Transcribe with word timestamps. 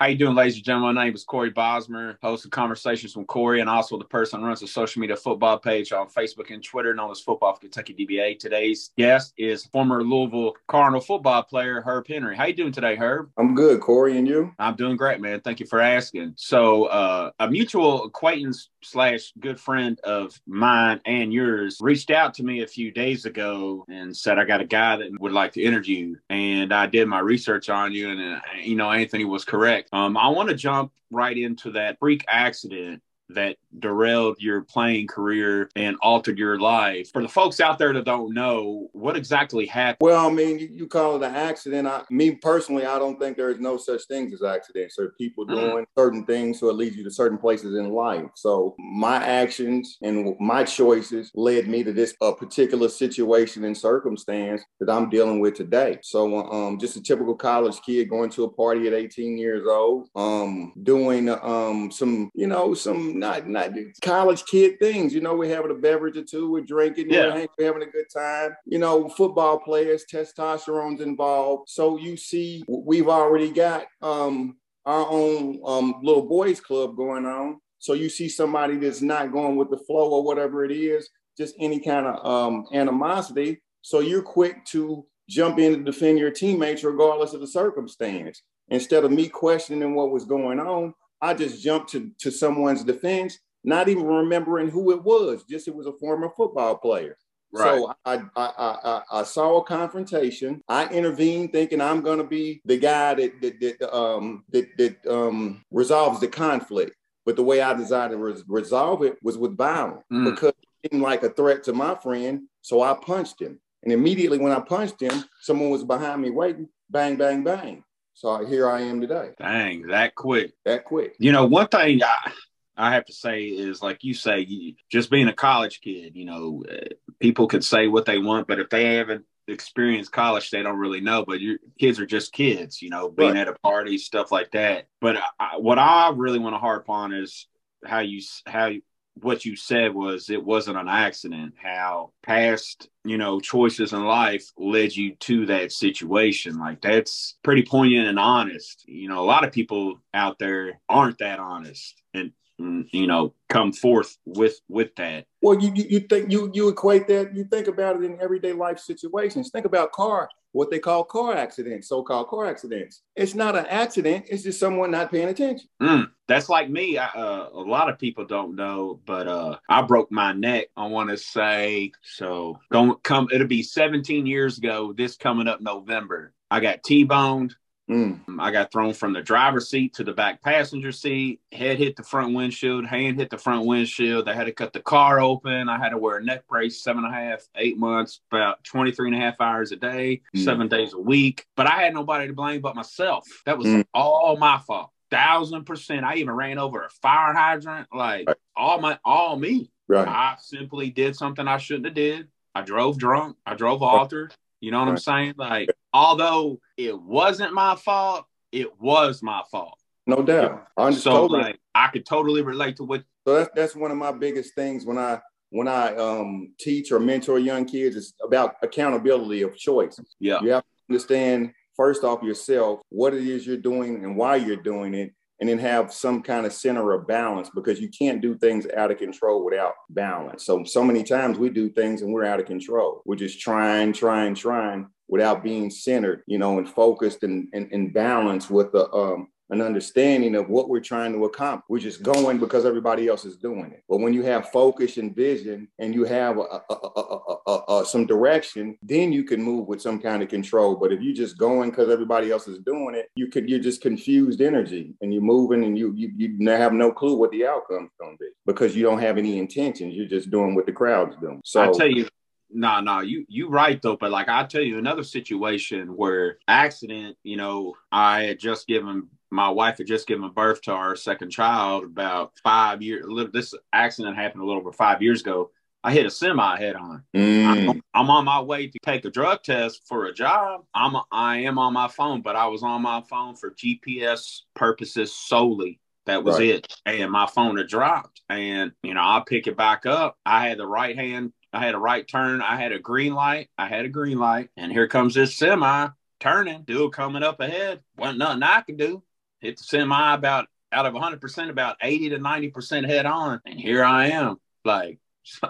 How 0.00 0.06
you 0.06 0.18
doing, 0.18 0.34
ladies 0.34 0.56
and 0.56 0.64
gentlemen? 0.64 0.96
My 0.96 1.04
name 1.04 1.14
is 1.14 1.22
Corey 1.22 1.52
Bosmer, 1.52 2.16
host 2.20 2.44
of 2.44 2.50
Conversations 2.50 3.12
from 3.12 3.26
Corey, 3.26 3.60
and 3.60 3.70
also 3.70 3.96
the 3.96 4.04
person 4.04 4.40
who 4.40 4.46
runs 4.46 4.58
the 4.58 4.66
social 4.66 5.00
media 5.00 5.14
football 5.14 5.56
page 5.56 5.92
on 5.92 6.08
Facebook 6.08 6.52
and 6.52 6.64
Twitter, 6.64 6.92
known 6.92 7.12
as 7.12 7.20
Football 7.20 7.54
for 7.54 7.60
Kentucky 7.60 7.94
DBA. 7.94 8.40
Today's 8.40 8.90
guest 8.98 9.34
is 9.38 9.66
former 9.66 10.02
Louisville 10.02 10.54
Cardinal 10.66 11.00
football 11.00 11.44
player 11.44 11.80
Herb 11.80 12.08
Henry. 12.08 12.36
How 12.36 12.46
you 12.46 12.54
doing 12.54 12.72
today, 12.72 12.96
Herb? 12.96 13.30
I'm 13.38 13.54
good, 13.54 13.80
Corey, 13.80 14.18
and 14.18 14.26
you? 14.26 14.52
I'm 14.58 14.74
doing 14.74 14.96
great, 14.96 15.20
man. 15.20 15.40
Thank 15.42 15.60
you 15.60 15.66
for 15.66 15.80
asking. 15.80 16.34
So, 16.34 16.86
uh, 16.86 17.30
a 17.38 17.48
mutual 17.48 18.02
acquaintance 18.06 18.70
slash 18.84 19.32
good 19.38 19.58
friend 19.58 19.98
of 20.04 20.38
mine 20.46 21.00
and 21.04 21.32
yours 21.32 21.78
reached 21.80 22.10
out 22.10 22.34
to 22.34 22.42
me 22.42 22.62
a 22.62 22.66
few 22.66 22.90
days 22.90 23.24
ago 23.24 23.84
and 23.88 24.16
said 24.16 24.38
I 24.38 24.44
got 24.44 24.60
a 24.60 24.66
guy 24.66 24.96
that 24.96 25.10
would 25.20 25.32
like 25.32 25.52
to 25.52 25.62
interview, 25.62 26.16
and 26.30 26.72
I 26.72 26.86
did 26.86 27.08
my 27.08 27.20
research 27.20 27.68
on 27.68 27.92
you, 27.92 28.10
and 28.10 28.36
uh, 28.36 28.40
you 28.60 28.76
know 28.76 28.90
Anthony 28.90 29.24
was 29.24 29.44
correct. 29.44 29.88
Um, 29.92 30.16
I 30.16 30.28
want 30.28 30.48
to 30.48 30.54
jump 30.54 30.92
right 31.10 31.36
into 31.36 31.70
that 31.72 31.98
freak 31.98 32.24
accident 32.28 33.02
that 33.30 33.56
derailed 33.78 34.36
your 34.38 34.62
playing 34.62 35.06
career 35.06 35.68
and 35.76 35.96
altered 36.02 36.38
your 36.38 36.58
life. 36.58 37.10
For 37.12 37.22
the 37.22 37.28
folks 37.28 37.60
out 37.60 37.78
there 37.78 37.92
that 37.92 38.04
don't 38.04 38.34
know, 38.34 38.88
what 38.92 39.16
exactly 39.16 39.66
happened? 39.66 39.98
Well, 40.00 40.28
I 40.28 40.32
mean, 40.32 40.58
you, 40.58 40.68
you 40.70 40.86
call 40.86 41.16
it 41.16 41.26
an 41.26 41.34
accident. 41.34 41.88
I, 41.88 42.02
me 42.10 42.32
personally, 42.32 42.86
I 42.86 42.98
don't 42.98 43.18
think 43.18 43.36
there 43.36 43.50
is 43.50 43.60
no 43.60 43.76
such 43.76 44.02
things 44.06 44.32
as 44.32 44.42
accidents. 44.42 44.96
There 44.96 45.06
are 45.06 45.14
people 45.18 45.46
mm-hmm. 45.46 45.54
doing 45.54 45.84
mm. 45.84 45.88
certain 45.96 46.24
things 46.24 46.60
so 46.60 46.68
it 46.68 46.76
leads 46.76 46.96
you 46.96 47.04
to 47.04 47.10
certain 47.10 47.38
places 47.38 47.76
in 47.76 47.90
life. 47.90 48.30
So 48.34 48.74
my 48.78 49.16
actions 49.16 49.98
and 50.02 50.36
my 50.38 50.64
choices 50.64 51.30
led 51.34 51.68
me 51.68 51.82
to 51.84 51.92
this 51.92 52.14
uh, 52.20 52.32
particular 52.32 52.88
situation 52.88 53.64
and 53.64 53.76
circumstance 53.76 54.62
that 54.80 54.90
I'm 54.90 55.10
dealing 55.10 55.40
with 55.40 55.54
today. 55.54 55.98
So 56.02 56.46
um, 56.50 56.78
just 56.78 56.96
a 56.96 57.02
typical 57.02 57.34
college 57.34 57.80
kid 57.84 58.08
going 58.08 58.30
to 58.30 58.44
a 58.44 58.50
party 58.50 58.86
at 58.86 58.94
18 58.94 59.38
years 59.38 59.66
old, 59.66 60.08
um, 60.14 60.72
doing 60.82 61.28
um, 61.28 61.90
some, 61.90 62.30
you 62.34 62.46
know, 62.46 62.74
some 62.74 63.13
not 63.14 63.48
not 63.48 63.70
college 64.02 64.44
kid 64.44 64.78
things. 64.78 65.14
You 65.14 65.20
know, 65.20 65.34
we're 65.34 65.54
having 65.54 65.70
a 65.70 65.74
beverage 65.74 66.16
or 66.16 66.24
two, 66.24 66.50
we're 66.50 66.62
drinking, 66.62 67.10
yeah. 67.10 67.46
we're 67.58 67.66
having 67.66 67.82
a 67.82 67.90
good 67.90 68.06
time. 68.14 68.56
You 68.66 68.78
know, 68.78 69.08
football 69.08 69.58
players, 69.58 70.04
testosterone's 70.12 71.00
involved. 71.00 71.68
So 71.68 71.98
you 71.98 72.16
see, 72.16 72.64
we've 72.68 73.08
already 73.08 73.50
got 73.50 73.86
um, 74.02 74.56
our 74.86 75.06
own 75.08 75.60
um, 75.64 75.96
little 76.02 76.26
boys 76.26 76.60
club 76.60 76.96
going 76.96 77.26
on. 77.26 77.60
So 77.78 77.92
you 77.92 78.08
see 78.08 78.28
somebody 78.28 78.76
that's 78.76 79.02
not 79.02 79.32
going 79.32 79.56
with 79.56 79.70
the 79.70 79.78
flow 79.78 80.10
or 80.10 80.24
whatever 80.24 80.64
it 80.64 80.72
is, 80.72 81.08
just 81.36 81.54
any 81.60 81.80
kind 81.80 82.06
of 82.06 82.24
um, 82.26 82.64
animosity. 82.72 83.60
So 83.82 84.00
you're 84.00 84.22
quick 84.22 84.64
to 84.66 85.04
jump 85.28 85.58
in 85.58 85.72
to 85.72 85.84
defend 85.84 86.18
your 86.18 86.30
teammates 86.30 86.84
regardless 86.84 87.34
of 87.34 87.40
the 87.40 87.46
circumstance. 87.46 88.42
Instead 88.68 89.04
of 89.04 89.10
me 89.10 89.28
questioning 89.28 89.94
what 89.94 90.10
was 90.10 90.24
going 90.24 90.58
on, 90.58 90.94
I 91.24 91.32
just 91.32 91.62
jumped 91.62 91.90
to, 91.92 92.10
to 92.18 92.30
someone's 92.30 92.84
defense, 92.84 93.38
not 93.64 93.88
even 93.88 94.04
remembering 94.04 94.68
who 94.68 94.92
it 94.92 95.02
was, 95.02 95.42
just 95.44 95.68
it 95.68 95.74
was 95.74 95.86
a 95.86 95.92
former 95.94 96.28
football 96.36 96.76
player. 96.76 97.16
Right. 97.50 97.78
So 97.78 97.94
I, 98.04 98.14
I, 98.36 98.52
I, 98.58 99.02
I, 99.12 99.22
saw 99.22 99.58
a 99.58 99.64
confrontation. 99.64 100.60
I 100.68 100.88
intervened 100.88 101.52
thinking 101.52 101.80
I'm 101.80 102.02
going 102.02 102.18
to 102.18 102.24
be 102.24 102.60
the 102.64 102.76
guy 102.76 103.14
that, 103.14 103.40
that, 103.40 103.60
that, 103.60 103.96
um, 103.96 104.44
that, 104.50 104.76
that 104.76 105.06
um, 105.06 105.62
resolves 105.70 106.20
the 106.20 106.28
conflict. 106.28 106.96
But 107.24 107.36
the 107.36 107.44
way 107.44 107.62
I 107.62 107.72
decided 107.72 108.16
to 108.16 108.18
res- 108.18 108.44
resolve 108.46 109.02
it 109.02 109.16
was 109.22 109.38
with 109.38 109.56
violence 109.56 110.02
mm. 110.12 110.24
because 110.24 110.52
it 110.82 110.90
seemed 110.90 111.02
like 111.02 111.22
a 111.22 111.30
threat 111.30 111.62
to 111.64 111.72
my 111.72 111.94
friend. 111.94 112.42
So 112.60 112.82
I 112.82 112.94
punched 112.94 113.40
him. 113.40 113.60
And 113.84 113.92
immediately 113.92 114.38
when 114.38 114.52
I 114.52 114.60
punched 114.60 115.00
him, 115.00 115.24
someone 115.40 115.70
was 115.70 115.84
behind 115.84 116.20
me 116.20 116.30
waiting, 116.30 116.68
bang, 116.90 117.16
bang, 117.16 117.44
bang. 117.44 117.84
So 118.14 118.44
here 118.44 118.70
I 118.70 118.82
am 118.82 119.00
today. 119.00 119.30
Dang, 119.38 119.88
that 119.88 120.14
quick. 120.14 120.52
That 120.64 120.84
quick. 120.84 121.16
You 121.18 121.32
know, 121.32 121.46
one 121.46 121.66
thing 121.66 122.00
I, 122.02 122.32
I 122.76 122.94
have 122.94 123.04
to 123.06 123.12
say 123.12 123.44
is 123.44 123.82
like 123.82 124.04
you 124.04 124.14
say, 124.14 124.40
you, 124.40 124.74
just 124.90 125.10
being 125.10 125.26
a 125.26 125.32
college 125.32 125.80
kid, 125.80 126.14
you 126.14 126.24
know, 126.24 126.64
uh, 126.70 126.94
people 127.18 127.48
can 127.48 127.60
say 127.60 127.88
what 127.88 128.06
they 128.06 128.18
want, 128.18 128.46
but 128.46 128.60
if 128.60 128.70
they 128.70 128.94
haven't 128.94 129.24
experienced 129.48 130.12
college, 130.12 130.50
they 130.50 130.62
don't 130.62 130.78
really 130.78 131.00
know. 131.00 131.24
But 131.24 131.40
your 131.40 131.58
kids 131.78 131.98
are 131.98 132.06
just 132.06 132.32
kids, 132.32 132.80
you 132.80 132.88
know, 132.88 133.08
being 133.08 133.34
right. 133.34 133.40
at 133.40 133.48
a 133.48 133.58
party, 133.64 133.98
stuff 133.98 134.30
like 134.30 134.52
that. 134.52 134.86
But 135.00 135.16
I, 135.40 135.58
what 135.58 135.80
I 135.80 136.12
really 136.14 136.38
want 136.38 136.54
to 136.54 136.60
harp 136.60 136.88
on 136.88 137.12
is 137.12 137.48
how 137.84 137.98
you 137.98 138.22
how 138.46 138.70
what 139.20 139.44
you 139.44 139.56
said 139.56 139.94
was 139.94 140.28
it 140.28 140.44
wasn't 140.44 140.76
an 140.76 140.88
accident 140.88 141.54
how 141.62 142.10
past 142.22 142.88
you 143.04 143.16
know 143.16 143.40
choices 143.40 143.92
in 143.92 144.04
life 144.04 144.50
led 144.58 144.94
you 144.94 145.14
to 145.16 145.46
that 145.46 145.72
situation. 145.72 146.58
Like 146.58 146.80
that's 146.80 147.36
pretty 147.42 147.62
poignant 147.62 148.08
and 148.08 148.18
honest. 148.18 148.84
You 148.86 149.08
know 149.08 149.20
a 149.20 149.24
lot 149.24 149.44
of 149.44 149.52
people 149.52 150.00
out 150.12 150.38
there 150.38 150.80
aren't 150.88 151.18
that 151.18 151.38
honest 151.38 152.02
and 152.12 152.32
mm, 152.60 152.86
you 152.92 153.06
know 153.06 153.34
come 153.48 153.72
forth 153.72 154.16
with 154.24 154.60
with 154.68 154.94
that. 154.96 155.26
Well 155.42 155.58
you 155.58 155.72
you 155.74 156.00
think 156.00 156.30
you 156.30 156.50
you 156.52 156.68
equate 156.68 157.06
that 157.08 157.34
you 157.34 157.44
think 157.44 157.68
about 157.68 157.96
it 157.96 158.04
in 158.04 158.20
everyday 158.20 158.52
life 158.52 158.78
situations. 158.78 159.50
Think 159.50 159.66
about 159.66 159.92
car 159.92 160.28
what 160.54 160.70
they 160.70 160.78
call 160.78 161.02
car 161.02 161.34
accidents, 161.34 161.88
so-called 161.88 162.28
car 162.28 162.46
accidents. 162.46 163.02
It's 163.16 163.34
not 163.34 163.56
an 163.56 163.66
accident. 163.66 164.26
It's 164.28 164.44
just 164.44 164.60
someone 164.60 164.92
not 164.92 165.10
paying 165.10 165.28
attention. 165.28 165.68
Mm, 165.82 166.10
that's 166.28 166.48
like 166.48 166.70
me. 166.70 166.96
I, 166.96 167.06
uh, 167.06 167.48
a 167.52 167.60
lot 167.60 167.90
of 167.90 167.98
people 167.98 168.24
don't 168.24 168.54
know, 168.54 169.00
but 169.04 169.26
uh, 169.26 169.58
I 169.68 169.82
broke 169.82 170.12
my 170.12 170.32
neck. 170.32 170.68
I 170.76 170.86
want 170.86 171.10
to 171.10 171.16
say 171.16 171.90
so. 172.02 172.60
Don't 172.70 173.02
come. 173.02 173.28
It'll 173.32 173.48
be 173.48 173.64
17 173.64 174.26
years 174.26 174.58
ago. 174.58 174.92
This 174.92 175.16
coming 175.16 175.48
up 175.48 175.60
November. 175.60 176.32
I 176.52 176.60
got 176.60 176.84
T-boned 176.84 177.56
Mm. 177.90 178.20
I 178.38 178.50
got 178.50 178.72
thrown 178.72 178.94
from 178.94 179.12
the 179.12 179.20
driver's 179.20 179.68
seat 179.68 179.94
to 179.94 180.04
the 180.04 180.12
back 180.12 180.42
passenger 180.42 180.90
seat. 180.90 181.40
Head 181.52 181.78
hit 181.78 181.96
the 181.96 182.02
front 182.02 182.34
windshield. 182.34 182.86
Hand 182.86 183.18
hit 183.18 183.28
the 183.28 183.36
front 183.36 183.66
windshield. 183.66 184.26
They 184.26 184.34
had 184.34 184.44
to 184.44 184.52
cut 184.52 184.72
the 184.72 184.80
car 184.80 185.20
open. 185.20 185.68
I 185.68 185.78
had 185.78 185.90
to 185.90 185.98
wear 185.98 186.16
a 186.16 186.24
neck 186.24 186.46
brace 186.48 186.82
seven 186.82 187.04
and 187.04 187.14
a 187.14 187.16
half, 187.16 187.42
eight 187.56 187.76
months, 187.76 188.20
about 188.30 188.64
23 188.64 189.08
and 189.08 189.16
a 189.16 189.20
half 189.20 189.40
hours 189.40 189.72
a 189.72 189.76
day, 189.76 190.22
mm. 190.34 190.44
seven 190.44 190.68
days 190.68 190.94
a 190.94 190.98
week. 190.98 191.46
But 191.56 191.66
I 191.66 191.82
had 191.82 191.92
nobody 191.92 192.26
to 192.26 192.32
blame 192.32 192.62
but 192.62 192.74
myself. 192.74 193.26
That 193.44 193.58
was 193.58 193.66
mm. 193.66 193.84
all 193.92 194.36
my 194.38 194.58
fault. 194.58 194.90
Thousand 195.10 195.64
percent. 195.64 196.04
I 196.04 196.16
even 196.16 196.34
ran 196.34 196.58
over 196.58 196.82
a 196.82 196.90
fire 196.90 197.34
hydrant. 197.34 197.88
Like 197.92 198.26
right. 198.26 198.36
all 198.56 198.80
my, 198.80 198.98
all 199.04 199.36
me. 199.36 199.70
Right. 199.86 200.08
I 200.08 200.36
simply 200.40 200.90
did 200.90 201.14
something 201.14 201.46
I 201.46 201.58
shouldn't 201.58 201.84
have 201.84 201.94
did. 201.94 202.28
I 202.54 202.62
drove 202.62 202.98
drunk. 202.98 203.36
I 203.44 203.54
drove 203.54 203.82
altered. 203.82 204.34
You 204.60 204.70
know 204.70 204.78
what 204.78 204.86
right. 204.86 204.92
I'm 204.92 204.96
saying? 204.96 205.34
Like, 205.36 205.70
although 205.94 206.60
it 206.76 207.00
wasn't 207.00 207.54
my 207.54 207.76
fault, 207.76 208.26
it 208.52 208.78
was 208.78 209.22
my 209.22 209.42
fault. 209.50 209.78
No 210.06 210.22
doubt. 210.22 210.66
I 210.76 210.90
so 210.90 211.12
totally. 211.12 211.40
like 211.40 211.60
I 211.74 211.88
could 211.88 212.04
totally 212.04 212.42
relate 212.42 212.76
to 212.76 212.84
what 212.84 213.04
So 213.26 213.36
that's 213.36 213.50
that's 213.54 213.76
one 213.76 213.90
of 213.90 213.96
my 213.96 214.12
biggest 214.12 214.54
things 214.54 214.84
when 214.84 214.98
I 214.98 215.20
when 215.48 215.68
I 215.68 215.94
um, 215.94 216.52
teach 216.58 216.92
or 216.92 216.98
mentor 216.98 217.38
young 217.38 217.64
kids 217.64 217.96
is 217.96 218.14
about 218.22 218.56
accountability 218.62 219.42
of 219.42 219.56
choice. 219.56 219.98
Yeah. 220.18 220.40
You 220.42 220.50
have 220.50 220.62
to 220.62 220.92
understand 220.92 221.52
first 221.76 222.04
off 222.04 222.22
yourself 222.22 222.80
what 222.90 223.14
it 223.14 223.26
is 223.26 223.46
you're 223.46 223.56
doing 223.56 224.04
and 224.04 224.16
why 224.16 224.36
you're 224.36 224.56
doing 224.56 224.94
it 224.94 225.14
and 225.40 225.48
then 225.48 225.58
have 225.58 225.92
some 225.92 226.22
kind 226.22 226.46
of 226.46 226.52
center 226.52 226.92
of 226.92 227.06
balance 227.06 227.50
because 227.54 227.80
you 227.80 227.88
can't 227.88 228.20
do 228.20 228.36
things 228.36 228.66
out 228.76 228.90
of 228.90 228.98
control 228.98 229.44
without 229.44 229.74
balance. 229.90 230.44
So, 230.44 230.64
so 230.64 230.84
many 230.84 231.02
times 231.02 231.38
we 231.38 231.50
do 231.50 231.68
things 231.68 232.02
and 232.02 232.12
we're 232.12 232.24
out 232.24 232.40
of 232.40 232.46
control. 232.46 233.02
We're 233.04 233.16
just 233.16 233.40
trying, 233.40 233.92
trying, 233.92 234.34
trying 234.34 234.88
without 235.08 235.42
being 235.42 235.70
centered, 235.70 236.22
you 236.26 236.38
know, 236.38 236.58
and 236.58 236.68
focused 236.68 237.22
and, 237.22 237.48
and, 237.52 237.70
and 237.72 237.92
balanced 237.92 238.50
with 238.50 238.72
the, 238.72 238.90
um, 238.92 239.28
an 239.50 239.60
understanding 239.60 240.34
of 240.34 240.48
what 240.48 240.68
we're 240.68 240.80
trying 240.80 241.12
to 241.12 241.24
accomplish. 241.26 241.64
We're 241.68 241.78
just 241.78 242.02
going 242.02 242.38
because 242.38 242.64
everybody 242.64 243.08
else 243.08 243.24
is 243.24 243.36
doing 243.36 243.72
it. 243.72 243.82
But 243.88 243.98
when 243.98 244.14
you 244.14 244.22
have 244.22 244.50
focus 244.50 244.96
and 244.96 245.14
vision 245.14 245.68
and 245.78 245.94
you 245.94 246.04
have 246.04 246.38
a, 246.38 246.62
a, 246.70 247.60
a, 247.68 247.84
some 247.86 248.06
direction, 248.06 248.78
then 248.82 249.12
you 249.12 249.22
can 249.24 249.42
move 249.42 249.68
with 249.68 249.82
some 249.82 250.00
kind 250.00 250.22
of 250.22 250.28
control. 250.28 250.76
But 250.76 250.92
if 250.92 251.00
you're 251.02 251.14
just 251.14 251.38
going 251.38 251.70
because 251.70 251.90
everybody 251.90 252.30
else 252.30 252.48
is 252.48 252.58
doing 252.60 252.94
it, 252.94 253.10
you 253.16 253.28
could 253.28 253.48
you're 253.48 253.60
just 253.60 253.82
confused 253.82 254.40
energy 254.40 254.94
and 255.02 255.12
you're 255.12 255.22
moving 255.22 255.64
and 255.64 255.78
you 255.78 255.92
you, 255.94 256.10
you 256.16 256.48
have 256.48 256.72
no 256.72 256.90
clue 256.90 257.16
what 257.16 257.30
the 257.30 257.46
outcome's 257.46 257.90
going 258.00 258.16
to 258.16 258.24
be 258.24 258.30
because 258.46 258.74
you 258.74 258.82
don't 258.82 259.00
have 259.00 259.18
any 259.18 259.38
intentions. 259.38 259.94
You're 259.94 260.08
just 260.08 260.30
doing 260.30 260.54
what 260.54 260.66
the 260.66 260.72
crowd's 260.72 261.16
doing. 261.18 261.40
So 261.44 261.62
I 261.62 261.70
tell 261.70 261.90
you, 261.90 262.08
no, 262.54 262.80
no, 262.80 263.00
you 263.00 263.26
you 263.28 263.48
right 263.48 263.80
though. 263.82 263.96
But 263.96 264.10
like 264.10 264.28
I 264.28 264.44
tell 264.44 264.62
you, 264.62 264.78
another 264.78 265.02
situation 265.02 265.88
where 265.96 266.38
accident, 266.48 267.16
you 267.22 267.36
know, 267.36 267.74
I 267.92 268.22
had 268.22 268.38
just 268.38 268.66
given 268.66 269.08
my 269.30 269.48
wife 269.50 269.78
had 269.78 269.86
just 269.86 270.06
given 270.06 270.30
birth 270.30 270.62
to 270.62 270.72
our 270.72 270.94
second 270.94 271.30
child 271.30 271.84
about 271.84 272.32
five 272.42 272.80
years. 272.80 273.04
This 273.32 273.52
accident 273.72 274.16
happened 274.16 274.42
a 274.42 274.46
little 274.46 274.60
over 274.60 274.72
five 274.72 275.02
years 275.02 275.20
ago. 275.20 275.50
I 275.82 275.92
hit 275.92 276.06
a 276.06 276.10
semi 276.10 276.56
head 276.56 276.76
on. 276.76 277.02
Mm. 277.14 277.68
I'm, 277.68 277.82
I'm, 277.92 278.10
on 278.10 278.24
my 278.24 278.40
way 278.40 278.68
to 278.68 278.78
take 278.82 279.04
a 279.04 279.10
drug 279.10 279.42
test 279.42 279.82
for 279.86 280.06
a 280.06 280.14
job. 280.14 280.64
I'm 280.74 280.96
I 281.12 281.38
am 281.40 281.58
on 281.58 281.74
my 281.74 281.88
phone, 281.88 282.22
but 282.22 282.36
I 282.36 282.46
was 282.46 282.62
on 282.62 282.80
my 282.80 283.02
phone 283.02 283.36
for 283.36 283.50
GPS 283.50 284.42
purposes 284.54 285.12
solely. 285.12 285.80
That 286.06 286.24
was 286.24 286.38
right. 286.38 286.48
it. 286.48 286.74
And 286.86 287.10
my 287.10 287.26
phone 287.26 287.58
had 287.58 287.68
dropped. 287.68 288.22
And 288.28 288.72
you 288.82 288.94
know, 288.94 289.00
I 289.00 289.22
pick 289.26 289.46
it 289.46 289.56
back 289.56 289.84
up. 289.84 290.16
I 290.24 290.48
had 290.48 290.58
the 290.58 290.66
right 290.66 290.96
hand. 290.96 291.32
I 291.54 291.64
had 291.64 291.74
a 291.74 291.78
right 291.78 292.06
turn. 292.06 292.42
I 292.42 292.56
had 292.56 292.72
a 292.72 292.78
green 292.78 293.14
light. 293.14 293.48
I 293.56 293.68
had 293.68 293.84
a 293.84 293.88
green 293.88 294.18
light. 294.18 294.50
And 294.56 294.72
here 294.72 294.88
comes 294.88 295.14
this 295.14 295.36
semi 295.36 295.88
turning. 296.20 296.62
Dude 296.64 296.92
coming 296.92 297.22
up 297.22 297.40
ahead. 297.40 297.80
Wasn't 297.96 298.18
nothing 298.18 298.42
I 298.42 298.60
could 298.60 298.76
do 298.76 299.02
hit 299.44 299.58
the 299.58 299.62
semi 299.62 300.14
about 300.14 300.48
out 300.72 300.86
of 300.86 300.94
100%, 300.94 301.50
about 301.50 301.76
80 301.80 302.10
to 302.10 302.18
90% 302.18 302.86
head 302.86 303.06
on. 303.06 303.40
And 303.46 303.60
here 303.60 303.84
I 303.84 304.08
am. 304.08 304.40
Like, 304.64 304.98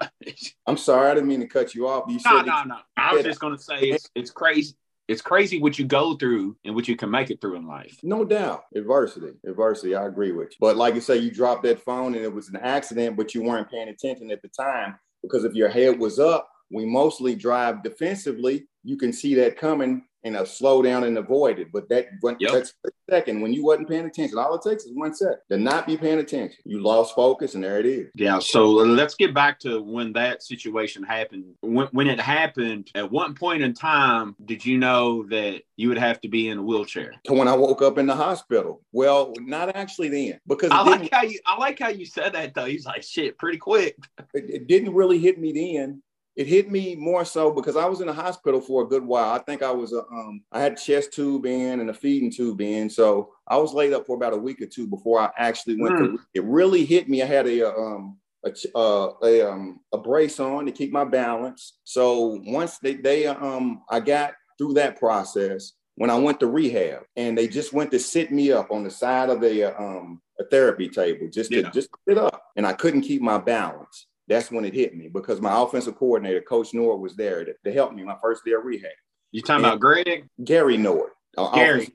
I'm 0.66 0.76
sorry, 0.76 1.10
I 1.10 1.14
didn't 1.14 1.28
mean 1.28 1.40
to 1.40 1.46
cut 1.46 1.74
you 1.74 1.88
off. 1.88 2.04
You 2.08 2.18
no, 2.26 2.42
no, 2.42 2.64
no. 2.64 2.78
I 2.96 3.14
was 3.14 3.24
just 3.24 3.40
going 3.40 3.56
to 3.56 3.62
say 3.62 3.78
it's, 3.80 4.10
it's 4.14 4.30
crazy 4.30 4.74
it's 5.06 5.20
crazy 5.20 5.60
what 5.60 5.78
you 5.78 5.84
go 5.84 6.16
through 6.16 6.56
and 6.64 6.74
what 6.74 6.88
you 6.88 6.96
can 6.96 7.10
make 7.10 7.30
it 7.30 7.38
through 7.38 7.56
in 7.56 7.66
life. 7.66 7.98
No 8.02 8.24
doubt. 8.24 8.64
Adversity. 8.74 9.34
Adversity. 9.46 9.94
I 9.94 10.06
agree 10.06 10.32
with 10.32 10.52
you. 10.52 10.56
But 10.58 10.76
like 10.76 10.94
you 10.94 11.02
say, 11.02 11.18
you 11.18 11.30
dropped 11.30 11.64
that 11.64 11.84
phone 11.84 12.14
and 12.14 12.24
it 12.24 12.32
was 12.32 12.48
an 12.48 12.56
accident, 12.56 13.14
but 13.14 13.34
you 13.34 13.42
weren't 13.42 13.70
paying 13.70 13.88
attention 13.88 14.30
at 14.30 14.40
the 14.40 14.48
time 14.48 14.96
because 15.24 15.44
if 15.44 15.54
your 15.54 15.68
head 15.68 15.98
was 15.98 16.18
up, 16.18 16.48
we 16.70 16.84
mostly 16.84 17.34
drive 17.34 17.82
defensively. 17.82 18.66
You 18.82 18.96
can 18.96 19.12
see 19.12 19.34
that 19.36 19.56
coming 19.56 20.04
and 20.24 20.36
uh, 20.36 20.44
slow 20.44 20.82
down 20.82 21.04
and 21.04 21.16
avoid 21.18 21.58
it. 21.58 21.70
But 21.72 21.88
that 21.90 22.06
one 22.20 22.36
yep. 22.40 22.64
second 23.08 23.40
when 23.40 23.52
you 23.52 23.64
wasn't 23.64 23.88
paying 23.88 24.06
attention, 24.06 24.38
all 24.38 24.54
it 24.54 24.62
takes 24.68 24.84
is 24.84 24.92
one 24.94 25.14
second 25.14 25.38
to 25.50 25.58
not 25.58 25.86
be 25.86 25.96
paying 25.96 26.18
attention. 26.18 26.58
You 26.64 26.80
lost 26.80 27.14
focus, 27.14 27.54
and 27.54 27.62
there 27.62 27.78
it 27.78 27.86
is. 27.86 28.10
Yeah. 28.14 28.38
So 28.38 28.66
let's 28.66 29.14
get 29.14 29.34
back 29.34 29.60
to 29.60 29.82
when 29.82 30.12
that 30.14 30.42
situation 30.42 31.02
happened. 31.02 31.44
When, 31.60 31.86
when 31.88 32.08
it 32.08 32.20
happened, 32.20 32.90
at 32.94 33.10
one 33.10 33.34
point 33.34 33.62
in 33.62 33.74
time, 33.74 34.34
did 34.44 34.64
you 34.64 34.78
know 34.78 35.24
that 35.24 35.62
you 35.76 35.88
would 35.88 35.98
have 35.98 36.20
to 36.22 36.28
be 36.28 36.48
in 36.48 36.58
a 36.58 36.62
wheelchair? 36.62 37.14
To 37.24 37.34
when 37.34 37.48
I 37.48 37.54
woke 37.54 37.82
up 37.82 37.98
in 37.98 38.06
the 38.06 38.16
hospital. 38.16 38.82
Well, 38.92 39.34
not 39.40 39.76
actually 39.76 40.08
then, 40.08 40.40
because 40.46 40.70
I 40.70 40.82
like 40.82 41.12
how 41.12 41.22
you 41.22 41.38
I 41.46 41.58
like 41.58 41.78
how 41.78 41.88
you 41.88 42.06
said 42.06 42.32
that 42.32 42.54
though. 42.54 42.64
He's 42.64 42.86
like, 42.86 43.02
shit, 43.02 43.38
pretty 43.38 43.58
quick. 43.58 43.96
It, 44.32 44.44
it 44.48 44.66
didn't 44.68 44.94
really 44.94 45.18
hit 45.18 45.38
me 45.38 45.52
then 45.52 46.02
it 46.36 46.46
hit 46.46 46.70
me 46.70 46.96
more 46.96 47.24
so 47.24 47.52
because 47.52 47.76
I 47.76 47.86
was 47.86 48.00
in 48.00 48.08
the 48.08 48.12
hospital 48.12 48.60
for 48.60 48.82
a 48.82 48.86
good 48.86 49.04
while. 49.04 49.32
I 49.32 49.38
think 49.38 49.62
I 49.62 49.70
was 49.70 49.92
a, 49.92 50.00
um, 50.00 50.42
I 50.50 50.60
had 50.60 50.76
chest 50.76 51.12
tube 51.12 51.46
in 51.46 51.80
and 51.80 51.90
a 51.90 51.94
feeding 51.94 52.30
tube 52.30 52.60
in, 52.60 52.90
so 52.90 53.32
I 53.46 53.56
was 53.56 53.72
laid 53.72 53.92
up 53.92 54.06
for 54.06 54.16
about 54.16 54.32
a 54.32 54.38
week 54.38 54.60
or 54.60 54.66
two 54.66 54.86
before 54.86 55.20
I 55.20 55.30
actually 55.36 55.80
went. 55.80 55.94
Mm. 55.94 55.98
To, 55.98 56.20
it 56.34 56.44
really 56.44 56.84
hit 56.84 57.08
me. 57.08 57.22
I 57.22 57.26
had 57.26 57.46
a 57.46 57.68
um 57.68 58.18
a 58.44 58.52
uh, 58.76 59.12
a 59.22 59.48
um 59.48 59.80
a 59.92 59.98
brace 59.98 60.40
on 60.40 60.66
to 60.66 60.72
keep 60.72 60.92
my 60.92 61.04
balance. 61.04 61.78
So 61.84 62.40
once 62.46 62.78
they 62.78 62.94
they 62.94 63.26
um 63.26 63.82
I 63.88 64.00
got 64.00 64.34
through 64.58 64.74
that 64.74 64.98
process 64.98 65.72
when 65.96 66.10
I 66.10 66.18
went 66.18 66.40
to 66.40 66.48
rehab, 66.48 67.02
and 67.14 67.38
they 67.38 67.46
just 67.46 67.72
went 67.72 67.92
to 67.92 68.00
sit 68.00 68.32
me 68.32 68.50
up 68.50 68.72
on 68.72 68.82
the 68.82 68.90
side 68.90 69.30
of 69.30 69.44
a 69.44 69.72
um 69.80 70.20
a 70.40 70.44
therapy 70.44 70.88
table 70.88 71.28
just 71.32 71.52
to 71.52 71.62
yeah. 71.62 71.70
just 71.70 71.90
sit 72.08 72.18
up, 72.18 72.42
and 72.56 72.66
I 72.66 72.72
couldn't 72.72 73.02
keep 73.02 73.22
my 73.22 73.38
balance 73.38 74.08
that's 74.28 74.50
when 74.50 74.64
it 74.64 74.74
hit 74.74 74.96
me 74.96 75.08
because 75.08 75.40
my 75.40 75.60
offensive 75.60 75.96
coordinator, 75.96 76.40
Coach 76.40 76.72
Nord, 76.72 77.00
was 77.00 77.16
there 77.16 77.44
to, 77.44 77.54
to 77.64 77.72
help 77.72 77.92
me 77.92 78.02
my 78.04 78.16
first 78.22 78.44
day 78.44 78.52
of 78.52 78.64
rehab. 78.64 78.90
You 79.32 79.42
talking 79.42 79.64
and 79.64 79.66
about 79.66 79.80
Greg? 79.80 80.28
Gary 80.42 80.76
Nord. 80.76 81.10
Uh, 81.36 81.50
Gary. 81.50 81.88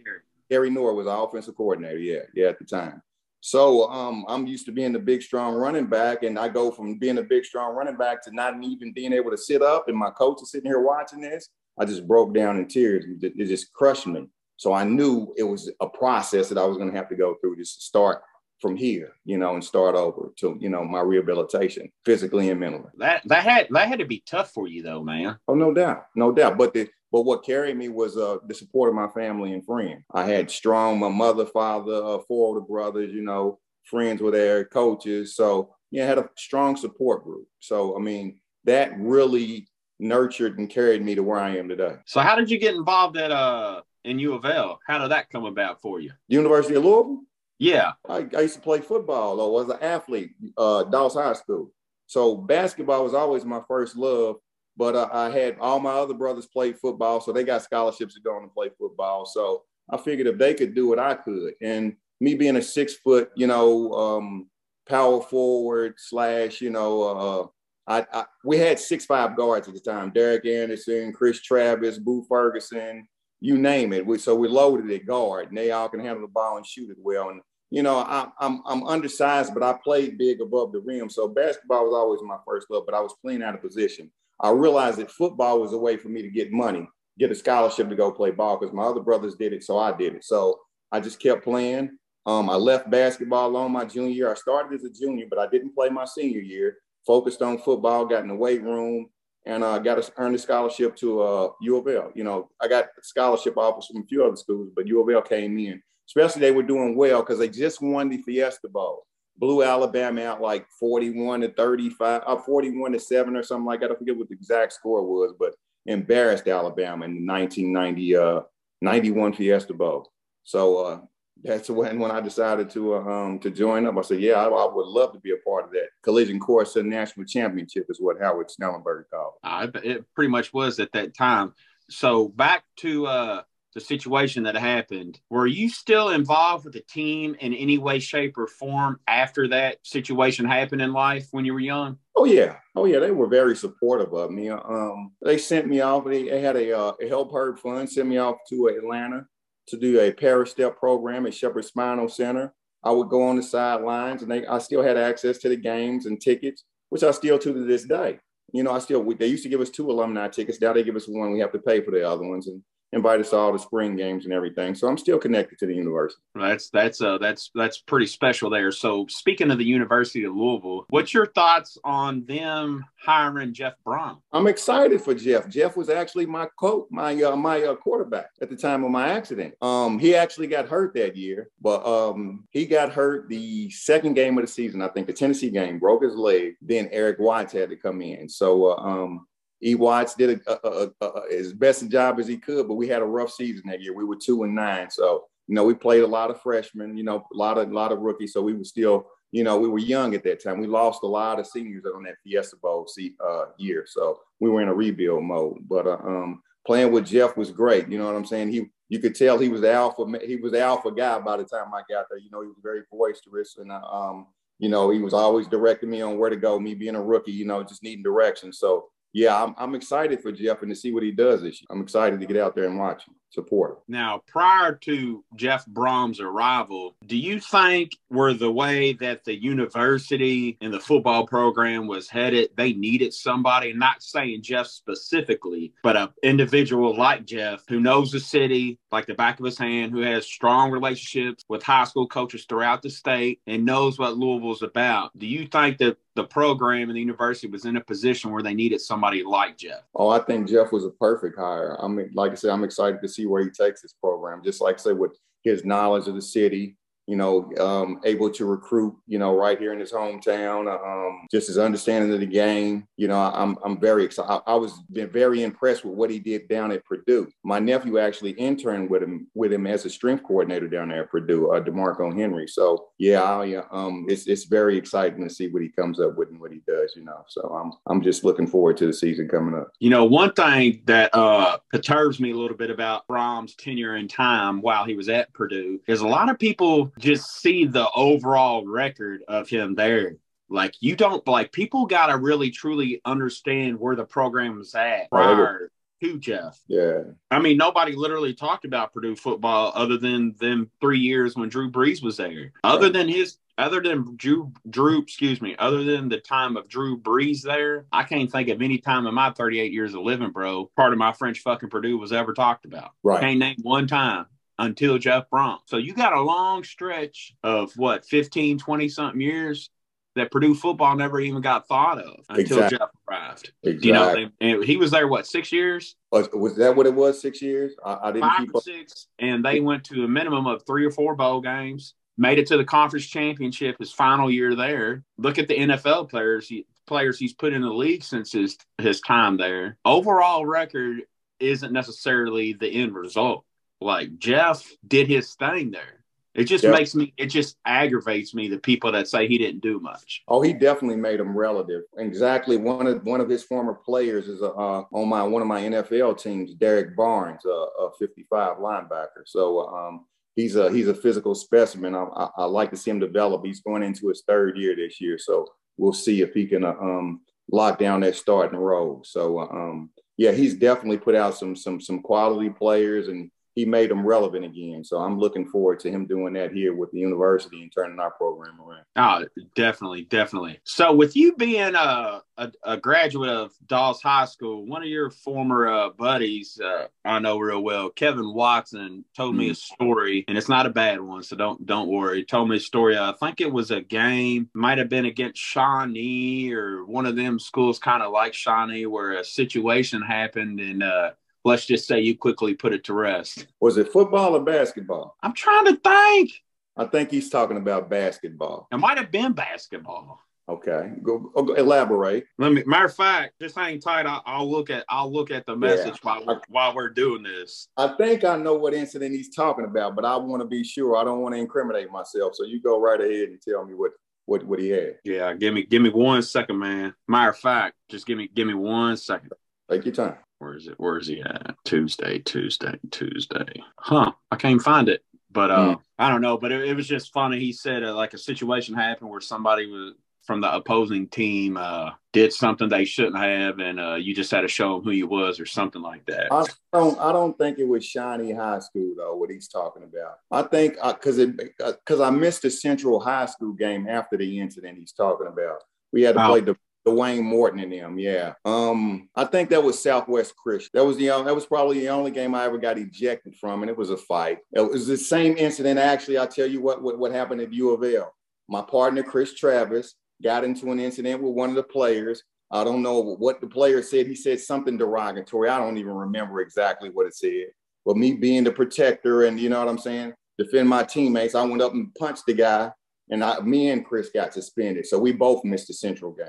Gary 0.49 0.69
Nord 0.69 0.95
was 0.95 1.07
our 1.07 1.27
offensive 1.27 1.55
coordinator. 1.55 1.97
Yeah, 1.97 2.21
yeah, 2.35 2.47
at 2.47 2.59
the 2.59 2.65
time. 2.65 3.01
So 3.41 3.89
um, 3.89 4.25
I'm 4.27 4.47
used 4.47 4.65
to 4.65 4.71
being 4.71 4.91
the 4.91 4.99
big, 4.99 5.21
strong 5.21 5.55
running 5.55 5.87
back, 5.87 6.23
and 6.23 6.37
I 6.37 6.49
go 6.49 6.71
from 6.71 6.99
being 6.99 7.17
a 7.19 7.23
big, 7.23 7.45
strong 7.45 7.73
running 7.73 7.95
back 7.95 8.21
to 8.23 8.35
not 8.35 8.61
even 8.61 8.91
being 8.91 9.13
able 9.13 9.31
to 9.31 9.37
sit 9.37 9.61
up. 9.61 9.87
And 9.87 9.97
my 9.97 10.09
coach 10.09 10.41
is 10.41 10.51
sitting 10.51 10.69
here 10.69 10.81
watching 10.81 11.21
this. 11.21 11.49
I 11.79 11.85
just 11.85 12.05
broke 12.05 12.33
down 12.33 12.57
in 12.57 12.67
tears. 12.67 13.05
It 13.21 13.47
just 13.47 13.71
crushed 13.71 14.07
me. 14.07 14.27
So 14.57 14.73
I 14.73 14.83
knew 14.83 15.33
it 15.37 15.43
was 15.43 15.71
a 15.79 15.87
process 15.87 16.49
that 16.49 16.57
I 16.57 16.65
was 16.65 16.75
going 16.75 16.91
to 16.91 16.97
have 16.97 17.07
to 17.09 17.15
go 17.15 17.35
through 17.39 17.55
just 17.55 17.75
to 17.75 17.81
start 17.81 18.21
from 18.59 18.75
here, 18.75 19.13
you 19.25 19.37
know, 19.37 19.53
and 19.53 19.63
start 19.63 19.95
over 19.95 20.31
to, 20.37 20.57
you 20.59 20.69
know, 20.69 20.83
my 20.83 21.01
rehabilitation 21.01 21.89
physically 22.05 22.49
and 22.49 22.59
mentally. 22.59 22.89
That 22.97 23.21
that 23.25 23.43
had 23.43 23.67
that 23.71 23.87
had 23.87 23.99
to 23.99 24.05
be 24.05 24.23
tough 24.25 24.51
for 24.51 24.67
you 24.67 24.83
though, 24.83 25.03
man. 25.03 25.37
Oh, 25.47 25.55
no 25.55 25.73
doubt. 25.73 26.07
No 26.15 26.31
doubt. 26.31 26.57
But 26.57 26.73
the 26.73 26.89
but 27.11 27.23
what 27.23 27.45
carried 27.45 27.77
me 27.77 27.89
was 27.89 28.17
uh, 28.17 28.37
the 28.45 28.53
support 28.53 28.89
of 28.89 28.95
my 28.95 29.07
family 29.07 29.53
and 29.53 29.65
friends. 29.65 30.03
I 30.13 30.25
had 30.25 30.51
strong, 30.51 30.99
my 30.99 31.09
mother, 31.09 31.45
father, 31.45 31.93
uh, 31.93 32.19
four 32.27 32.47
older 32.47 32.61
brothers, 32.61 33.11
you 33.11 33.23
know, 33.23 33.59
friends 33.83 34.21
were 34.21 34.31
there, 34.31 34.65
coaches. 34.65 35.35
So 35.35 35.75
yeah, 35.91 36.03
I 36.03 36.07
had 36.07 36.19
a 36.19 36.29
strong 36.37 36.75
support 36.75 37.23
group. 37.23 37.47
So 37.59 37.95
I 37.97 37.99
mean, 37.99 38.39
that 38.65 38.91
really 38.99 39.67
nurtured 39.99 40.59
and 40.59 40.69
carried 40.69 41.03
me 41.03 41.15
to 41.15 41.23
where 41.23 41.39
I 41.39 41.57
am 41.57 41.67
today. 41.67 41.95
So 42.05 42.21
how 42.21 42.35
did 42.35 42.49
you 42.49 42.57
get 42.57 42.75
involved 42.75 43.17
at 43.17 43.31
uh 43.31 43.81
in 44.05 44.19
U 44.19 44.33
of 44.33 44.45
L? 44.45 44.79
How 44.87 44.99
did 44.99 45.11
that 45.11 45.29
come 45.29 45.45
about 45.45 45.81
for 45.81 45.99
you? 45.99 46.11
University 46.27 46.75
of 46.75 46.85
Louisville? 46.85 47.23
Yeah. 47.59 47.91
I, 48.07 48.27
I 48.35 48.41
used 48.41 48.55
to 48.55 48.61
play 48.61 48.81
football 48.81 49.39
or 49.39 49.51
was 49.51 49.69
an 49.69 49.77
athlete, 49.81 50.31
uh, 50.57 50.85
Doss 50.85 51.13
High 51.13 51.33
School. 51.33 51.71
So 52.07 52.35
basketball 52.35 53.03
was 53.03 53.13
always 53.13 53.45
my 53.45 53.61
first 53.67 53.95
love. 53.95 54.37
But 54.77 54.95
uh, 54.95 55.09
I 55.11 55.29
had 55.29 55.57
all 55.59 55.81
my 55.81 55.91
other 55.91 56.13
brothers 56.13 56.47
played 56.47 56.79
football, 56.79 57.19
so 57.19 57.33
they 57.33 57.43
got 57.43 57.63
scholarships 57.63 58.13
to 58.13 58.21
go 58.21 58.33
on 58.37 58.43
and 58.43 58.53
play 58.53 58.69
football. 58.79 59.25
So 59.25 59.63
I 59.89 59.97
figured 59.97 60.27
if 60.27 60.37
they 60.37 60.53
could 60.53 60.73
do 60.73 60.93
it, 60.93 60.99
I 60.99 61.15
could. 61.15 61.51
And 61.61 61.97
me 62.21 62.33
being 62.33 62.55
a 62.55 62.61
six 62.61 62.93
foot, 62.93 63.29
you 63.35 63.45
know, 63.45 63.91
um, 63.91 64.47
power 64.87 65.21
forward 65.21 65.95
slash, 65.97 66.61
you 66.61 66.69
know, 66.69 67.03
uh, 67.03 67.47
I, 67.91 68.05
I, 68.19 68.25
we 68.45 68.57
had 68.57 68.79
six 68.79 69.05
five 69.05 69.35
guards 69.35 69.67
at 69.67 69.73
the 69.73 69.81
time: 69.81 70.11
Derek 70.11 70.45
Anderson, 70.45 71.11
Chris 71.11 71.41
Travis, 71.41 71.97
Boo 71.97 72.25
Ferguson, 72.29 73.05
you 73.41 73.57
name 73.57 73.91
it. 73.91 74.05
We, 74.05 74.17
so 74.17 74.33
we 74.33 74.47
loaded 74.47 74.89
at 74.91 75.05
guard, 75.05 75.49
and 75.49 75.57
they 75.57 75.71
all 75.71 75.89
can 75.89 75.99
handle 75.99 76.21
the 76.21 76.31
ball 76.31 76.55
and 76.55 76.65
shoot 76.65 76.89
it 76.89 76.97
well. 76.99 77.31
And 77.31 77.41
you 77.71 77.83
know, 77.83 77.97
I, 77.97 78.27
I'm 78.39 78.61
I'm 78.65 78.85
undersized, 78.85 79.53
but 79.53 79.63
I 79.63 79.73
played 79.83 80.17
big 80.17 80.41
above 80.41 80.71
the 80.71 80.79
rim. 80.79 81.09
So 81.09 81.27
basketball 81.27 81.85
was 81.85 81.93
always 81.93 82.21
my 82.23 82.37
first 82.45 82.67
love, 82.69 82.83
but 82.85 82.95
I 82.95 82.99
was 82.99 83.15
playing 83.21 83.43
out 83.43 83.55
of 83.55 83.61
position. 83.61 84.09
I 84.39 84.51
realized 84.51 84.97
that 84.99 85.11
football 85.11 85.59
was 85.59 85.73
a 85.73 85.77
way 85.77 85.97
for 85.97 86.09
me 86.09 86.21
to 86.21 86.29
get 86.29 86.51
money, 86.51 86.87
get 87.19 87.31
a 87.31 87.35
scholarship 87.35 87.89
to 87.89 87.95
go 87.95 88.11
play 88.11 88.31
ball 88.31 88.57
because 88.57 88.73
my 88.73 88.83
other 88.83 89.01
brothers 89.01 89.35
did 89.35 89.53
it, 89.53 89.63
so 89.63 89.77
I 89.77 89.95
did 89.95 90.15
it. 90.15 90.23
So 90.23 90.59
I 90.91 90.99
just 90.99 91.21
kept 91.21 91.43
playing. 91.43 91.91
Um, 92.25 92.49
I 92.49 92.55
left 92.55 92.89
basketball 92.89 93.55
on 93.55 93.71
my 93.71 93.85
junior 93.85 94.11
year. 94.11 94.31
I 94.31 94.35
started 94.35 94.75
as 94.75 94.85
a 94.85 94.89
junior, 94.89 95.25
but 95.29 95.39
I 95.39 95.47
didn't 95.47 95.75
play 95.75 95.89
my 95.89 96.05
senior 96.05 96.41
year. 96.41 96.77
Focused 97.05 97.41
on 97.41 97.59
football, 97.59 98.05
got 98.05 98.23
in 98.23 98.27
the 98.29 98.35
weight 98.35 98.61
room, 98.61 99.09
and 99.45 99.63
uh, 99.63 99.79
got 99.79 99.97
a, 99.99 100.11
earned 100.17 100.35
a 100.35 100.39
scholarship 100.39 100.95
to 100.97 101.21
uh, 101.21 101.49
U 101.61 101.77
of 101.77 101.87
L. 101.87 102.11
You 102.15 102.23
know, 102.23 102.49
I 102.61 102.67
got 102.67 102.87
scholarship 103.01 103.57
offers 103.57 103.87
from 103.87 104.01
a 104.01 104.05
few 104.05 104.23
other 104.23 104.35
schools, 104.35 104.69
but 104.75 104.87
U 104.87 105.01
of 105.01 105.09
L 105.09 105.21
came 105.21 105.57
in 105.59 105.81
especially 106.09 106.41
they 106.41 106.51
were 106.51 106.63
doing 106.63 106.95
well 106.95 107.21
because 107.21 107.37
they 107.37 107.47
just 107.47 107.81
won 107.81 108.09
the 108.09 108.17
Fiesta 108.17 108.67
Bowl. 108.67 109.05
Blew 109.37 109.63
Alabama 109.63 110.23
out 110.23 110.41
like 110.41 110.67
41 110.79 111.41
to 111.41 111.49
35, 111.53 112.23
uh, 112.25 112.35
41 112.37 112.91
to 112.91 112.99
7 112.99 113.35
or 113.35 113.43
something 113.43 113.65
like 113.65 113.79
that. 113.79 113.91
I 113.91 113.95
forget 113.95 114.17
what 114.17 114.27
the 114.27 114.35
exact 114.35 114.73
score 114.73 115.05
was, 115.05 115.33
but 115.39 115.53
embarrassed 115.85 116.47
Alabama 116.47 117.05
in 117.05 117.25
the 117.25 117.31
1990 117.31 118.15
uh, 118.17 118.41
91 118.81 119.33
Fiesta 119.33 119.73
Bowl. 119.73 120.11
So 120.43 120.77
uh, 120.77 120.99
that's 121.43 121.69
when 121.69 121.99
when 121.99 122.11
I 122.11 122.19
decided 122.21 122.69
to 122.71 122.95
uh, 122.95 122.99
um, 122.99 123.39
to 123.39 123.49
join 123.49 123.85
up. 123.85 123.97
I 123.97 124.01
said, 124.01 124.19
yeah, 124.19 124.33
I, 124.33 124.47
I, 124.47 124.73
would 124.73 124.87
love 124.87 125.13
to 125.13 125.19
be 125.19 125.31
a 125.31 125.37
part 125.37 125.65
of 125.65 125.71
that. 125.71 125.89
Collision 126.01 126.39
Course 126.39 126.75
National 126.75 127.25
Championship 127.25 127.85
is 127.87 127.99
what 127.99 128.19
Howard 128.19 128.49
Schnellenberger 128.49 129.03
called. 129.11 129.33
Uh, 129.43 129.67
it 129.83 130.05
pretty 130.15 130.29
much 130.29 130.53
was 130.53 130.79
at 130.79 130.91
that 130.93 131.15
time. 131.15 131.53
So 131.89 132.27
back 132.27 132.63
to 132.77 133.07
uh, 133.07 133.41
the 133.73 133.81
situation 133.81 134.43
that 134.43 134.55
happened, 134.55 135.19
were 135.29 135.47
you 135.47 135.69
still 135.69 136.09
involved 136.09 136.65
with 136.65 136.73
the 136.73 136.81
team 136.81 137.35
in 137.39 137.53
any 137.53 137.77
way, 137.77 137.99
shape, 137.99 138.37
or 138.37 138.47
form 138.47 138.99
after 139.07 139.47
that 139.49 139.77
situation 139.83 140.45
happened 140.45 140.81
in 140.81 140.91
life 140.91 141.27
when 141.31 141.45
you 141.45 141.53
were 141.53 141.59
young? 141.59 141.97
Oh 142.15 142.25
yeah, 142.25 142.57
oh 142.75 142.85
yeah, 142.85 142.99
they 142.99 143.11
were 143.11 143.27
very 143.27 143.55
supportive 143.55 144.13
of 144.13 144.31
me. 144.31 144.49
Um, 144.49 145.11
they 145.23 145.37
sent 145.37 145.67
me 145.67 145.81
off. 145.81 146.05
They, 146.05 146.29
they 146.29 146.41
had 146.41 146.55
a, 146.55 146.77
uh, 146.77 146.93
a 147.01 147.07
help 147.07 147.31
Herb 147.33 147.59
fund, 147.59 147.89
sent 147.89 148.09
me 148.09 148.17
off 148.17 148.37
to 148.49 148.67
Atlanta 148.67 149.25
to 149.67 149.77
do 149.77 149.99
a 149.99 150.11
Peristep 150.11 150.75
program 150.77 151.25
at 151.25 151.33
Shepherd 151.33 151.65
Spinal 151.65 152.09
Center. 152.09 152.53
I 152.83 152.91
would 152.91 153.09
go 153.09 153.23
on 153.23 153.35
the 153.35 153.43
sidelines, 153.43 154.21
and 154.21 154.31
they, 154.31 154.45
I 154.45 154.57
still 154.59 154.81
had 154.81 154.97
access 154.97 155.37
to 155.39 155.49
the 155.49 155.57
games 155.57 156.05
and 156.05 156.19
tickets, 156.19 156.63
which 156.89 157.03
I 157.03 157.11
still 157.11 157.37
to 157.39 157.65
this 157.65 157.85
day. 157.85 158.19
You 158.51 158.63
know, 158.63 158.71
I 158.71 158.79
still 158.79 159.03
they 159.13 159.27
used 159.27 159.43
to 159.43 159.49
give 159.49 159.61
us 159.61 159.69
two 159.69 159.91
alumni 159.91 160.27
tickets. 160.27 160.59
Now 160.59 160.73
they 160.73 160.83
give 160.83 160.95
us 160.95 161.07
one. 161.07 161.31
We 161.31 161.39
have 161.39 161.51
to 161.51 161.59
pay 161.59 161.81
for 161.81 161.91
the 161.91 162.07
other 162.07 162.23
ones, 162.23 162.47
and 162.47 162.63
invite 162.93 163.19
us 163.19 163.33
all 163.33 163.51
to 163.51 163.59
spring 163.59 163.95
games 163.95 164.25
and 164.25 164.33
everything. 164.33 164.75
So 164.75 164.87
I'm 164.87 164.97
still 164.97 165.17
connected 165.17 165.59
to 165.59 165.65
the 165.65 165.75
university. 165.75 166.21
That's 166.35 166.69
that's 166.69 167.01
uh 167.01 167.17
that's 167.17 167.51
that's 167.53 167.79
pretty 167.79 168.07
special 168.07 168.49
there. 168.49 168.71
So 168.71 169.05
speaking 169.09 169.51
of 169.51 169.57
the 169.57 169.65
University 169.65 170.23
of 170.23 170.35
Louisville, 170.35 170.85
what's 170.89 171.13
your 171.13 171.27
thoughts 171.27 171.77
on 171.83 172.25
them 172.25 172.85
hiring 172.97 173.53
Jeff 173.53 173.73
Brohm? 173.85 174.17
I'm 174.31 174.47
excited 174.47 175.01
for 175.01 175.13
Jeff. 175.13 175.47
Jeff 175.49 175.77
was 175.77 175.89
actually 175.89 176.25
my 176.25 176.47
coach, 176.59 176.87
my 176.89 177.21
uh, 177.21 177.35
my 177.35 177.61
uh, 177.63 177.75
quarterback 177.75 178.31
at 178.41 178.49
the 178.49 178.55
time 178.55 178.83
of 178.83 178.91
my 178.91 179.09
accident. 179.09 179.53
Um, 179.61 179.99
he 179.99 180.15
actually 180.15 180.47
got 180.47 180.67
hurt 180.67 180.93
that 180.95 181.15
year, 181.15 181.49
but 181.61 181.85
um, 181.85 182.47
he 182.51 182.65
got 182.65 182.91
hurt 182.91 183.29
the 183.29 183.69
second 183.69 184.13
game 184.13 184.37
of 184.37 184.43
the 184.43 184.51
season. 184.51 184.81
I 184.81 184.87
think 184.89 185.07
the 185.07 185.13
Tennessee 185.13 185.49
game 185.49 185.79
broke 185.79 186.03
his 186.03 186.15
leg. 186.15 186.55
Then 186.61 186.89
Erik 186.91 187.19
Watts 187.19 187.53
had 187.53 187.69
to 187.69 187.75
come 187.75 188.01
in. 188.01 188.27
So 188.29 188.71
uh, 188.71 188.75
um, 188.75 189.27
E. 189.63 189.75
Watts 189.75 190.15
did 190.15 190.41
a, 190.47 190.67
a, 190.67 190.89
a, 191.01 191.05
a, 191.05 191.29
his 191.29 191.53
best 191.53 191.87
job 191.89 192.19
as 192.19 192.27
he 192.27 192.37
could, 192.37 192.67
but 192.67 192.75
we 192.75 192.87
had 192.87 193.01
a 193.01 193.05
rough 193.05 193.31
season 193.31 193.63
that 193.67 193.81
year. 193.81 193.93
We 193.93 194.05
were 194.05 194.15
two 194.15 194.43
and 194.43 194.55
nine, 194.55 194.89
so 194.89 195.25
you 195.47 195.55
know 195.55 195.63
we 195.63 195.73
played 195.73 196.03
a 196.03 196.07
lot 196.07 196.29
of 196.29 196.41
freshmen, 196.41 196.97
you 196.97 197.03
know, 197.03 197.25
a 197.33 197.37
lot 197.37 197.57
of 197.57 197.69
a 197.69 197.73
lot 197.73 197.91
of 197.91 197.99
rookies. 197.99 198.33
So 198.33 198.41
we 198.41 198.53
were 198.53 198.63
still, 198.63 199.07
you 199.31 199.43
know, 199.43 199.57
we 199.57 199.67
were 199.67 199.79
young 199.79 200.15
at 200.15 200.23
that 200.23 200.43
time. 200.43 200.59
We 200.59 200.67
lost 200.67 201.03
a 201.03 201.07
lot 201.07 201.39
of 201.39 201.47
seniors 201.47 201.85
on 201.85 202.03
that 202.03 202.15
Fiesta 202.23 202.57
Bowl 202.61 202.87
uh, 203.25 203.45
year, 203.57 203.85
so 203.87 204.19
we 204.39 204.49
were 204.49 204.61
in 204.61 204.69
a 204.69 204.73
rebuild 204.73 205.23
mode. 205.23 205.57
But 205.67 205.87
uh, 205.87 205.97
um, 206.03 206.41
playing 206.65 206.91
with 206.91 207.05
Jeff 207.05 207.35
was 207.35 207.51
great. 207.51 207.89
You 207.89 207.97
know 207.97 208.05
what 208.05 208.15
I'm 208.15 208.25
saying? 208.25 208.51
He 208.51 208.69
you 208.89 208.99
could 208.99 209.15
tell 209.15 209.37
he 209.37 209.49
was 209.49 209.61
the 209.61 209.71
alpha. 209.71 210.05
He 210.25 210.35
was 210.37 210.51
the 210.51 210.61
alpha 210.61 210.91
guy 210.91 211.19
by 211.19 211.37
the 211.37 211.43
time 211.43 211.73
I 211.73 211.81
got 211.89 212.05
there. 212.09 212.19
You 212.19 212.31
know, 212.31 212.41
he 212.41 212.47
was 212.47 212.57
very 212.63 212.81
boisterous, 212.91 213.57
and 213.57 213.71
uh, 213.71 213.81
um, 213.81 214.27
you 214.57 214.67
know, 214.67 214.89
he 214.89 214.99
was 214.99 215.13
always 215.13 215.47
directing 215.47 215.89
me 215.89 216.01
on 216.01 216.17
where 216.17 216.29
to 216.29 216.35
go. 216.35 216.59
Me 216.59 216.73
being 216.73 216.95
a 216.95 217.01
rookie, 217.01 217.31
you 217.31 217.45
know, 217.45 217.63
just 217.63 217.83
needing 217.83 218.03
direction. 218.03 218.51
So 218.51 218.87
yeah, 219.13 219.43
I'm, 219.43 219.55
I'm 219.57 219.75
excited 219.75 220.21
for 220.21 220.31
Jeff 220.31 220.61
and 220.61 220.69
to 220.69 220.75
see 220.75 220.91
what 220.91 221.03
he 221.03 221.11
does 221.11 221.41
this 221.41 221.61
year. 221.61 221.67
I'm 221.69 221.81
excited 221.81 222.19
to 222.19 222.25
get 222.25 222.37
out 222.37 222.55
there 222.55 222.65
and 222.65 222.77
watch 222.77 223.07
him 223.07 223.15
support. 223.31 223.79
Now, 223.87 224.23
prior 224.27 224.73
to 224.73 225.23
Jeff 225.35 225.65
Brohm's 225.67 226.19
arrival, 226.19 226.95
do 227.05 227.17
you 227.17 227.39
think 227.39 227.91
were 228.09 228.33
the 228.33 228.51
way 228.51 228.93
that 228.93 229.23
the 229.23 229.39
university 229.39 230.57
and 230.61 230.73
the 230.73 230.79
football 230.79 231.27
program 231.27 231.87
was 231.87 232.09
headed, 232.09 232.49
they 232.55 232.73
needed 232.73 233.13
somebody, 233.13 233.73
not 233.73 234.01
saying 234.01 234.41
Jeff 234.41 234.67
specifically, 234.67 235.73
but 235.83 235.95
an 235.95 236.09
individual 236.23 236.97
like 236.97 237.25
Jeff 237.25 237.63
who 237.69 237.79
knows 237.79 238.11
the 238.11 238.19
city 238.19 238.79
like 238.91 239.05
the 239.05 239.13
back 239.13 239.39
of 239.39 239.45
his 239.45 239.57
hand, 239.57 239.91
who 239.91 240.01
has 240.01 240.25
strong 240.25 240.71
relationships 240.71 241.43
with 241.47 241.63
high 241.63 241.83
school 241.83 242.07
coaches 242.07 242.45
throughout 242.47 242.81
the 242.81 242.89
state 242.89 243.39
and 243.45 243.65
knows 243.65 243.99
what 243.99 244.17
Louisville's 244.17 244.63
about. 244.63 245.17
Do 245.17 245.27
you 245.27 245.47
think 245.47 245.77
that 245.77 245.97
the 246.19 246.27
program 246.27 246.89
and 246.89 246.95
the 246.95 246.99
university 246.99 247.47
was 247.47 247.63
in 247.63 247.77
a 247.77 247.81
position 247.81 248.31
where 248.31 248.43
they 248.43 248.53
needed 248.53 248.81
somebody 248.81 249.23
like 249.23 249.57
Jeff? 249.57 249.83
Oh, 249.95 250.09
I 250.09 250.19
think 250.19 250.49
Jeff 250.49 250.73
was 250.73 250.83
a 250.83 250.89
perfect 250.89 251.37
hire. 251.37 251.77
I 251.81 251.87
mean, 251.87 252.11
like 252.13 252.31
I 252.31 252.35
said, 252.35 252.51
I'm 252.51 252.65
excited 252.65 253.01
to 253.01 253.07
see 253.07 253.25
where 253.25 253.41
he 253.41 253.49
takes 253.49 253.81
this 253.81 253.93
program. 253.93 254.43
Just 254.43 254.59
like 254.59 254.75
I 254.75 254.77
say, 254.79 254.91
with 254.91 255.17
his 255.43 255.63
knowledge 255.63 256.09
of 256.09 256.15
the 256.15 256.21
city, 256.21 256.75
you 257.09 257.15
know, 257.15 257.51
um, 257.59 257.99
able 258.05 258.29
to 258.29 258.45
recruit, 258.45 258.95
you 259.07 259.17
know, 259.17 259.35
right 259.35 259.57
here 259.57 259.73
in 259.73 259.79
his 259.79 259.91
hometown. 259.91 260.71
Um, 260.71 261.25
just 261.31 261.47
his 261.47 261.57
understanding 261.57 262.13
of 262.13 262.19
the 262.19 262.25
game. 262.27 262.87
You 262.97 263.07
know, 263.07 263.19
I'm 263.19 263.57
I'm 263.65 263.79
very 263.79 264.03
excited. 264.03 264.43
I, 264.45 264.53
was 264.53 264.79
been 264.91 265.09
very 265.09 265.41
impressed 265.41 265.83
with 265.83 265.95
what 265.95 266.11
he 266.11 266.19
did 266.19 266.47
down 266.47 266.71
at 266.71 266.85
Purdue. 266.85 267.27
My 267.43 267.57
nephew 267.57 267.97
actually 267.97 268.31
interned 268.33 268.91
with 268.91 269.01
him 269.01 269.25
with 269.33 269.51
him 269.51 269.65
as 269.65 269.85
a 269.85 269.89
strength 269.89 270.23
coordinator 270.23 270.67
down 270.67 270.89
there 270.89 271.01
at 271.01 271.09
Purdue, 271.09 271.51
uh, 271.51 271.63
Demarco 271.63 272.15
Henry. 272.15 272.47
So 272.47 272.89
yeah, 272.99 273.23
I, 273.23 273.55
um, 273.71 274.05
it's 274.07 274.27
it's 274.27 274.43
very 274.43 274.77
exciting 274.77 275.23
to 275.23 275.33
see 275.33 275.47
what 275.47 275.63
he 275.63 275.69
comes 275.69 275.99
up 275.99 276.15
with 276.15 276.29
and 276.29 276.39
what 276.39 276.51
he 276.51 276.61
does. 276.67 276.93
You 276.95 277.05
know, 277.05 277.25
so 277.27 277.41
I'm 277.41 277.71
I'm 277.87 278.03
just 278.03 278.23
looking 278.23 278.45
forward 278.45 278.77
to 278.77 278.85
the 278.85 278.93
season 278.93 279.27
coming 279.27 279.59
up. 279.59 279.71
You 279.79 279.89
know, 279.89 280.05
one 280.05 280.33
thing 280.33 280.83
that 280.85 281.09
uh, 281.15 281.57
perturbs 281.71 282.19
me 282.19 282.33
a 282.33 282.37
little 282.37 282.55
bit 282.55 282.69
about 282.69 283.07
Brohm's 283.07 283.55
tenure 283.55 283.95
and 283.95 284.07
time 284.07 284.61
while 284.61 284.85
he 284.85 284.93
was 284.93 285.09
at 285.09 285.33
Purdue 285.33 285.79
is 285.87 286.01
a 286.01 286.07
lot 286.07 286.29
of 286.29 286.37
people 286.37 286.91
just 286.99 287.41
see 287.41 287.65
the 287.65 287.89
overall 287.95 288.65
record 288.65 289.21
of 289.27 289.49
him 289.49 289.75
there. 289.75 290.17
Like 290.49 290.73
you 290.79 290.95
don't 290.95 291.25
like 291.27 291.51
people 291.51 291.85
got 291.85 292.07
to 292.07 292.17
really 292.17 292.51
truly 292.51 293.01
understand 293.05 293.79
where 293.79 293.95
the 293.95 294.05
program 294.05 294.59
is 294.59 294.73
at 294.75 295.09
prior 295.09 295.71
to 296.01 296.19
Jeff. 296.19 296.59
Yeah. 296.67 297.01
I 297.29 297.39
mean, 297.39 297.57
nobody 297.57 297.93
literally 297.95 298.33
talked 298.33 298.65
about 298.65 298.93
Purdue 298.93 299.15
football 299.15 299.71
other 299.75 299.97
than 299.97 300.35
them 300.39 300.71
three 300.81 300.99
years 300.99 301.35
when 301.35 301.49
Drew 301.49 301.71
Brees 301.71 302.01
was 302.01 302.17
there. 302.17 302.51
Other 302.63 302.89
than 302.89 303.07
his 303.07 303.37
other 303.57 303.81
than 303.81 304.15
Drew, 304.15 304.53
Drew, 304.69 305.01
excuse 305.01 305.41
me, 305.41 305.55
other 305.59 305.83
than 305.83 306.07
the 306.07 306.19
time 306.19 306.55
of 306.55 306.69
Drew 306.69 306.97
Brees 306.97 307.41
there, 307.41 307.85
I 307.91 308.03
can't 308.03 308.31
think 308.31 308.47
of 308.47 308.61
any 308.61 308.77
time 308.77 309.05
in 309.05 309.13
my 309.13 309.31
38 309.31 309.73
years 309.73 309.93
of 309.93 310.01
living, 310.01 310.31
bro, 310.31 310.71
part 310.77 310.93
of 310.93 310.99
my 310.99 311.11
French 311.11 311.41
fucking 311.41 311.69
Purdue 311.69 311.97
was 311.97 312.13
ever 312.13 312.33
talked 312.33 312.63
about. 312.63 312.91
Right. 313.03 313.19
Can't 313.19 313.39
name 313.39 313.57
one 313.61 313.87
time 313.87 314.27
until 314.59 314.97
Jeff 314.97 315.29
Brohm. 315.33 315.57
So 315.65 315.77
you 315.77 315.93
got 315.93 316.13
a 316.13 316.21
long 316.21 316.63
stretch 316.63 317.33
of 317.43 317.71
what, 317.77 318.05
15, 318.05 318.59
20 318.59 318.89
something 318.89 319.21
years 319.21 319.69
that 320.15 320.31
Purdue 320.31 320.53
football 320.53 320.95
never 320.95 321.19
even 321.21 321.41
got 321.41 321.67
thought 321.67 321.97
of 321.97 322.25
until 322.29 322.57
exactly. 322.57 322.77
Jeff 322.77 322.89
arrived. 323.09 323.53
Exactly. 323.63 323.87
You 323.87 323.93
know, 323.93 324.29
and 324.41 324.63
he 324.63 324.75
was 324.75 324.91
there, 324.91 325.07
what, 325.07 325.25
six 325.25 325.51
years? 325.51 325.95
Was, 326.11 326.55
that 326.57 326.75
what 326.75 326.87
it 326.87 326.93
was, 326.93 327.21
six 327.21 327.41
years? 327.41 327.73
I, 327.83 327.97
I 328.03 328.11
didn't 328.11 328.29
Five 328.29 328.39
keep 328.39 328.55
or 328.55 328.61
six. 328.61 329.07
And 329.17 329.45
they 329.45 329.61
went 329.61 329.85
to 329.85 330.03
a 330.03 330.07
minimum 330.07 330.45
of 330.45 330.65
three 330.67 330.85
or 330.85 330.91
four 330.91 331.15
bowl 331.15 331.39
games, 331.39 331.93
made 332.17 332.37
it 332.37 332.47
to 332.47 332.57
the 332.57 332.65
conference 332.65 333.05
championship 333.05 333.77
his 333.79 333.93
final 333.93 334.29
year 334.29 334.55
there. 334.55 335.03
Look 335.17 335.39
at 335.39 335.47
the 335.47 335.57
NFL 335.57 336.09
players. 336.09 336.49
He, 336.49 336.65
players 336.85 337.17
he's 337.17 337.33
put 337.33 337.53
in 337.53 337.61
the 337.61 337.69
league 337.69 338.03
since 338.03 338.33
his, 338.33 338.57
his 338.77 338.99
time 338.99 339.37
there. 339.37 339.77
Overall 339.85 340.45
record 340.45 341.03
isn't 341.39 341.71
necessarily 341.71 342.53
the 342.53 342.67
end 342.67 342.93
result. 342.93 343.45
Like 343.81 344.17
Jeff 344.17 344.65
did 344.87 345.07
his 345.07 345.35
thing 345.35 345.71
there. 345.71 345.99
It 346.35 346.45
just 346.45 346.63
yep. 346.63 346.73
makes 346.73 346.93
me, 346.93 347.13
it 347.17 347.25
just 347.25 347.57
aggravates 347.65 348.33
me 348.35 348.47
the 348.47 348.59
people 348.59 348.91
that 348.91 349.07
say 349.07 349.27
he 349.27 349.37
didn't 349.37 349.61
do 349.61 349.79
much. 349.79 350.23
Oh, 350.27 350.41
he 350.41 350.53
definitely 350.53 350.95
made 350.95 351.19
them 351.19 351.35
relative. 351.35 351.83
Exactly. 351.97 352.55
One 352.55 352.87
of 352.87 353.03
one 353.03 353.19
of 353.19 353.27
his 353.27 353.43
former 353.43 353.73
players 353.73 354.27
is 354.27 354.41
uh, 354.41 354.53
on 354.53 355.09
my 355.09 355.23
one 355.23 355.41
of 355.41 355.47
my 355.47 355.61
NFL 355.61 356.21
teams, 356.21 356.53
Derrick 356.53 356.95
Barnes, 356.95 357.41
uh, 357.45 357.49
a 357.49 357.91
55 357.97 358.57
linebacker. 358.57 359.23
So 359.25 359.67
um, 359.67 360.05
he's 360.35 360.55
a 360.55 360.71
he's 360.71 360.87
a 360.87 360.93
physical 360.93 361.33
specimen. 361.33 361.95
I, 361.95 362.03
I, 362.03 362.29
I, 362.37 362.45
like 362.45 362.69
to 362.71 362.77
see 362.77 362.91
him 362.91 362.99
develop. 362.99 363.43
He's 363.43 363.61
going 363.61 363.83
into 363.83 364.07
his 364.07 364.23
third 364.25 364.55
year 364.55 364.75
this 364.75 365.01
year, 365.01 365.17
so 365.17 365.47
we'll 365.77 365.93
see 365.93 366.21
if 366.21 366.33
he 366.33 366.45
can 366.45 366.63
uh, 366.63 366.75
um, 366.79 367.21
lock 367.51 367.79
down 367.79 368.01
that 368.01 368.15
starting 368.15 368.59
role. 368.59 369.01
So 369.03 369.39
um, 369.39 369.89
yeah, 370.15 370.31
he's 370.31 370.53
definitely 370.53 370.99
put 370.99 371.15
out 371.15 371.35
some 371.35 371.55
some 371.55 371.81
some 371.81 372.01
quality 372.01 372.49
players 372.49 373.07
and 373.07 373.31
he 373.59 373.65
made 373.65 373.91
them 373.91 374.05
relevant 374.05 374.45
again. 374.45 374.85
So 374.85 374.99
I'm 374.99 375.19
looking 375.19 375.45
forward 375.45 375.81
to 375.81 375.91
him 375.91 376.05
doing 376.05 376.31
that 376.33 376.53
here 376.53 376.73
with 376.73 376.91
the 376.91 376.99
university 376.99 377.61
and 377.61 377.69
turning 377.69 377.99
our 377.99 378.11
program 378.11 378.57
around. 378.61 378.85
Oh, 378.95 379.25
definitely, 379.53 380.03
definitely. 380.03 380.61
So 380.63 380.93
with 380.93 381.17
you 381.17 381.35
being 381.35 381.75
a, 381.75 382.21
a, 382.37 382.51
a 382.63 382.77
graduate 382.77 383.29
of 383.29 383.51
Doss 383.67 384.01
High 384.01 384.25
School, 384.25 384.65
one 384.65 384.81
of 384.81 384.87
your 384.87 385.09
former 385.09 385.67
uh, 385.67 385.89
buddies, 385.89 386.57
uh, 386.63 386.87
I 387.03 387.19
know 387.19 387.37
real 387.37 387.61
well, 387.61 387.89
Kevin 387.89 388.33
Watson, 388.33 389.03
told 389.13 389.35
me 389.35 389.45
mm-hmm. 389.45 389.51
a 389.51 389.55
story, 389.55 390.23
and 390.29 390.37
it's 390.37 390.47
not 390.47 390.65
a 390.65 390.69
bad 390.69 391.01
one, 391.01 391.23
so 391.23 391.35
don't 391.35 391.65
don't 391.65 391.89
worry. 391.89 392.19
He 392.19 392.23
told 392.23 392.47
me 392.47 392.55
a 392.55 392.61
story. 392.61 392.97
I 392.97 393.13
think 393.19 393.41
it 393.41 393.51
was 393.51 393.71
a 393.71 393.81
game, 393.81 394.49
might 394.53 394.77
have 394.77 394.87
been 394.87 395.05
against 395.05 395.41
Shawnee 395.41 396.53
or 396.53 396.85
one 396.85 397.05
of 397.05 397.17
them 397.17 397.39
schools, 397.39 397.77
kind 397.77 398.03
of 398.03 398.13
like 398.13 398.33
Shawnee, 398.33 398.85
where 398.85 399.17
a 399.17 399.25
situation 399.25 400.01
happened 400.01 400.61
and. 400.61 400.81
Uh, 400.81 401.11
let's 401.45 401.65
just 401.65 401.87
say 401.87 401.99
you 401.99 402.17
quickly 402.17 402.53
put 402.53 402.73
it 402.73 402.83
to 402.85 402.93
rest. 402.93 403.47
Was 403.59 403.77
it 403.77 403.91
football 403.91 404.35
or 404.35 404.41
basketball? 404.41 405.15
I'm 405.21 405.33
trying 405.33 405.65
to 405.65 405.75
think. 405.75 406.31
I 406.77 406.85
think 406.85 407.11
he's 407.11 407.29
talking 407.29 407.57
about 407.57 407.89
basketball. 407.89 408.67
It 408.71 408.77
might 408.77 408.97
have 408.97 409.11
been 409.11 409.33
basketball. 409.33 410.21
Okay, 410.47 410.93
go, 411.03 411.19
go, 411.19 411.53
elaborate. 411.53 412.25
Let 412.39 412.51
me. 412.51 412.63
Matter 412.65 412.85
of 412.85 412.95
fact, 412.95 413.33
just 413.39 413.55
hang 413.55 413.79
tight. 413.79 414.07
I'll, 414.07 414.23
I'll 414.25 414.49
look 414.49 414.71
at. 414.71 414.83
I'll 414.89 415.11
look 415.11 415.29
at 415.29 415.45
the 415.45 415.55
message 415.55 415.99
yeah. 416.03 416.11
while 416.13 416.25
we're, 416.25 416.41
while 416.49 416.73
we're 416.73 416.89
doing 416.89 417.21
this. 417.21 417.67
I 417.77 417.89
think 417.89 418.23
I 418.23 418.35
know 418.35 418.55
what 418.55 418.73
incident 418.73 419.13
he's 419.13 419.29
talking 419.29 419.65
about, 419.65 419.95
but 419.95 420.05
I 420.05 420.17
want 420.17 420.41
to 420.41 420.47
be 420.47 420.63
sure. 420.63 420.95
I 420.95 421.03
don't 421.03 421.19
want 421.19 421.35
to 421.35 421.39
incriminate 421.39 421.91
myself. 421.91 422.33
So 422.33 422.45
you 422.45 422.59
go 422.59 422.81
right 422.81 422.99
ahead 422.99 423.29
and 423.29 423.39
tell 423.39 423.63
me 423.63 423.75
what 423.75 423.91
what 424.25 424.43
what 424.43 424.57
he 424.57 424.69
had. 424.69 424.95
Yeah, 425.03 425.33
give 425.33 425.53
me 425.53 425.65
give 425.65 425.83
me 425.83 425.89
one 425.89 426.23
second, 426.23 426.57
man. 426.57 426.95
Matter 427.07 427.29
of 427.29 427.37
fact, 427.37 427.75
just 427.87 428.07
give 428.07 428.17
me 428.17 428.27
give 428.33 428.47
me 428.47 428.55
one 428.55 428.97
second. 428.97 429.29
Take 429.69 429.85
your 429.85 429.93
time. 429.93 430.15
Where 430.39 430.55
is 430.55 430.67
it? 430.67 430.75
Where 430.77 430.97
is 430.97 431.07
he 431.07 431.21
at? 431.21 431.55
Tuesday, 431.65 432.19
Tuesday, 432.19 432.79
Tuesday. 432.91 433.61
Huh? 433.77 434.13
I 434.31 434.35
can't 434.37 434.61
find 434.61 434.89
it. 434.89 435.03
But 435.31 435.51
uh, 435.51 435.75
mm. 435.75 435.79
I 435.99 436.09
don't 436.09 436.21
know. 436.21 436.37
But 436.37 436.51
it, 436.51 436.69
it, 436.69 436.75
was 436.75 436.87
just 436.87 437.13
funny. 437.13 437.39
He 437.39 437.53
said 437.53 437.83
uh, 437.83 437.93
like 437.93 438.13
a 438.13 438.17
situation 438.17 438.73
happened 438.73 439.09
where 439.09 439.21
somebody 439.21 439.67
was 439.67 439.93
from 440.23 440.41
the 440.41 440.53
opposing 440.53 441.07
team 441.07 441.57
uh, 441.57 441.91
did 442.13 442.31
something 442.31 442.69
they 442.69 442.85
shouldn't 442.85 443.17
have, 443.17 443.59
and 443.59 443.79
uh, 443.79 443.95
you 443.95 444.15
just 444.15 444.31
had 444.31 444.41
to 444.41 444.47
show 444.47 444.75
them 444.75 444.83
who 444.83 444.91
you 444.91 445.07
was 445.07 445.39
or 445.39 445.45
something 445.45 445.81
like 445.81 446.05
that. 446.05 446.31
I 446.31 446.45
don't. 446.73 446.99
I 446.99 447.11
don't 447.11 447.37
think 447.37 447.59
it 447.59 447.67
was 447.67 447.85
Shawnee 447.85 448.33
High 448.33 448.59
School 448.59 448.93
though. 448.97 449.15
What 449.15 449.29
he's 449.29 449.47
talking 449.47 449.83
about. 449.83 450.17
I 450.31 450.43
think 450.43 450.75
because 450.81 451.19
uh, 451.19 451.23
it 451.23 451.57
because 451.57 451.99
I 451.99 452.09
missed 452.09 452.43
the 452.43 452.49
Central 452.49 452.99
High 452.99 453.25
School 453.25 453.53
game 453.53 453.87
after 453.87 454.17
the 454.17 454.39
incident 454.39 454.77
he's 454.77 454.93
talking 454.93 455.27
about. 455.27 455.63
We 455.91 456.03
had 456.03 456.15
to 456.15 456.25
play 456.25 456.41
the 456.41 456.55
Dwayne 456.89 457.23
Morton 457.23 457.59
and 457.59 457.71
them. 457.71 457.99
Yeah. 457.99 458.33
Um, 458.45 459.09
I 459.15 459.25
think 459.25 459.49
that 459.49 459.63
was 459.63 459.81
Southwest 459.81 460.35
Christian. 460.35 460.71
That 460.73 460.85
was 460.85 460.97
the 460.97 461.07
that 461.07 461.35
was 461.35 461.45
probably 461.45 461.79
the 461.79 461.89
only 461.89 462.11
game 462.11 462.35
I 462.35 462.45
ever 462.45 462.57
got 462.57 462.77
ejected 462.77 463.35
from, 463.35 463.61
and 463.61 463.69
it 463.69 463.77
was 463.77 463.89
a 463.89 463.97
fight. 463.97 464.39
It 464.53 464.61
was 464.61 464.87
the 464.87 464.97
same 464.97 465.37
incident. 465.37 465.79
Actually, 465.79 466.17
I'll 466.17 466.27
tell 466.27 466.47
you 466.47 466.61
what 466.61 466.81
what, 466.81 466.97
what 466.97 467.11
happened 467.11 467.41
at 467.41 467.53
U 467.53 467.71
of 467.71 467.83
L. 467.83 468.13
My 468.47 468.61
partner 468.61 469.03
Chris 469.03 469.35
Travis 469.35 469.95
got 470.23 470.43
into 470.43 470.71
an 470.71 470.79
incident 470.79 471.21
with 471.21 471.33
one 471.33 471.49
of 471.49 471.55
the 471.55 471.63
players. 471.63 472.23
I 472.51 472.63
don't 472.63 472.81
know 472.81 472.99
what 472.99 473.41
the 473.41 473.47
player 473.47 473.81
said. 473.83 474.07
He 474.07 474.15
said 474.15 474.39
something 474.39 474.77
derogatory. 474.77 475.49
I 475.49 475.59
don't 475.59 475.77
even 475.77 475.93
remember 475.93 476.41
exactly 476.41 476.89
what 476.89 477.05
it 477.05 477.15
said. 477.15 477.47
But 477.85 477.97
me 477.97 478.13
being 478.13 478.43
the 478.43 478.51
protector 478.51 479.25
and 479.25 479.39
you 479.39 479.49
know 479.49 479.59
what 479.59 479.69
I'm 479.69 479.77
saying, 479.77 480.13
defend 480.37 480.67
my 480.67 480.83
teammates, 480.83 481.35
I 481.35 481.43
went 481.43 481.61
up 481.61 481.73
and 481.73 481.93
punched 481.95 482.25
the 482.25 482.33
guy, 482.33 482.71
and 483.09 483.23
I, 483.23 483.39
me 483.41 483.69
and 483.69 483.85
Chris 483.85 484.09
got 484.09 484.33
suspended. 484.33 484.87
So 484.87 484.97
we 484.97 485.11
both 485.11 485.43
missed 485.43 485.67
the 485.67 485.73
Central 485.73 486.11
game. 486.11 486.27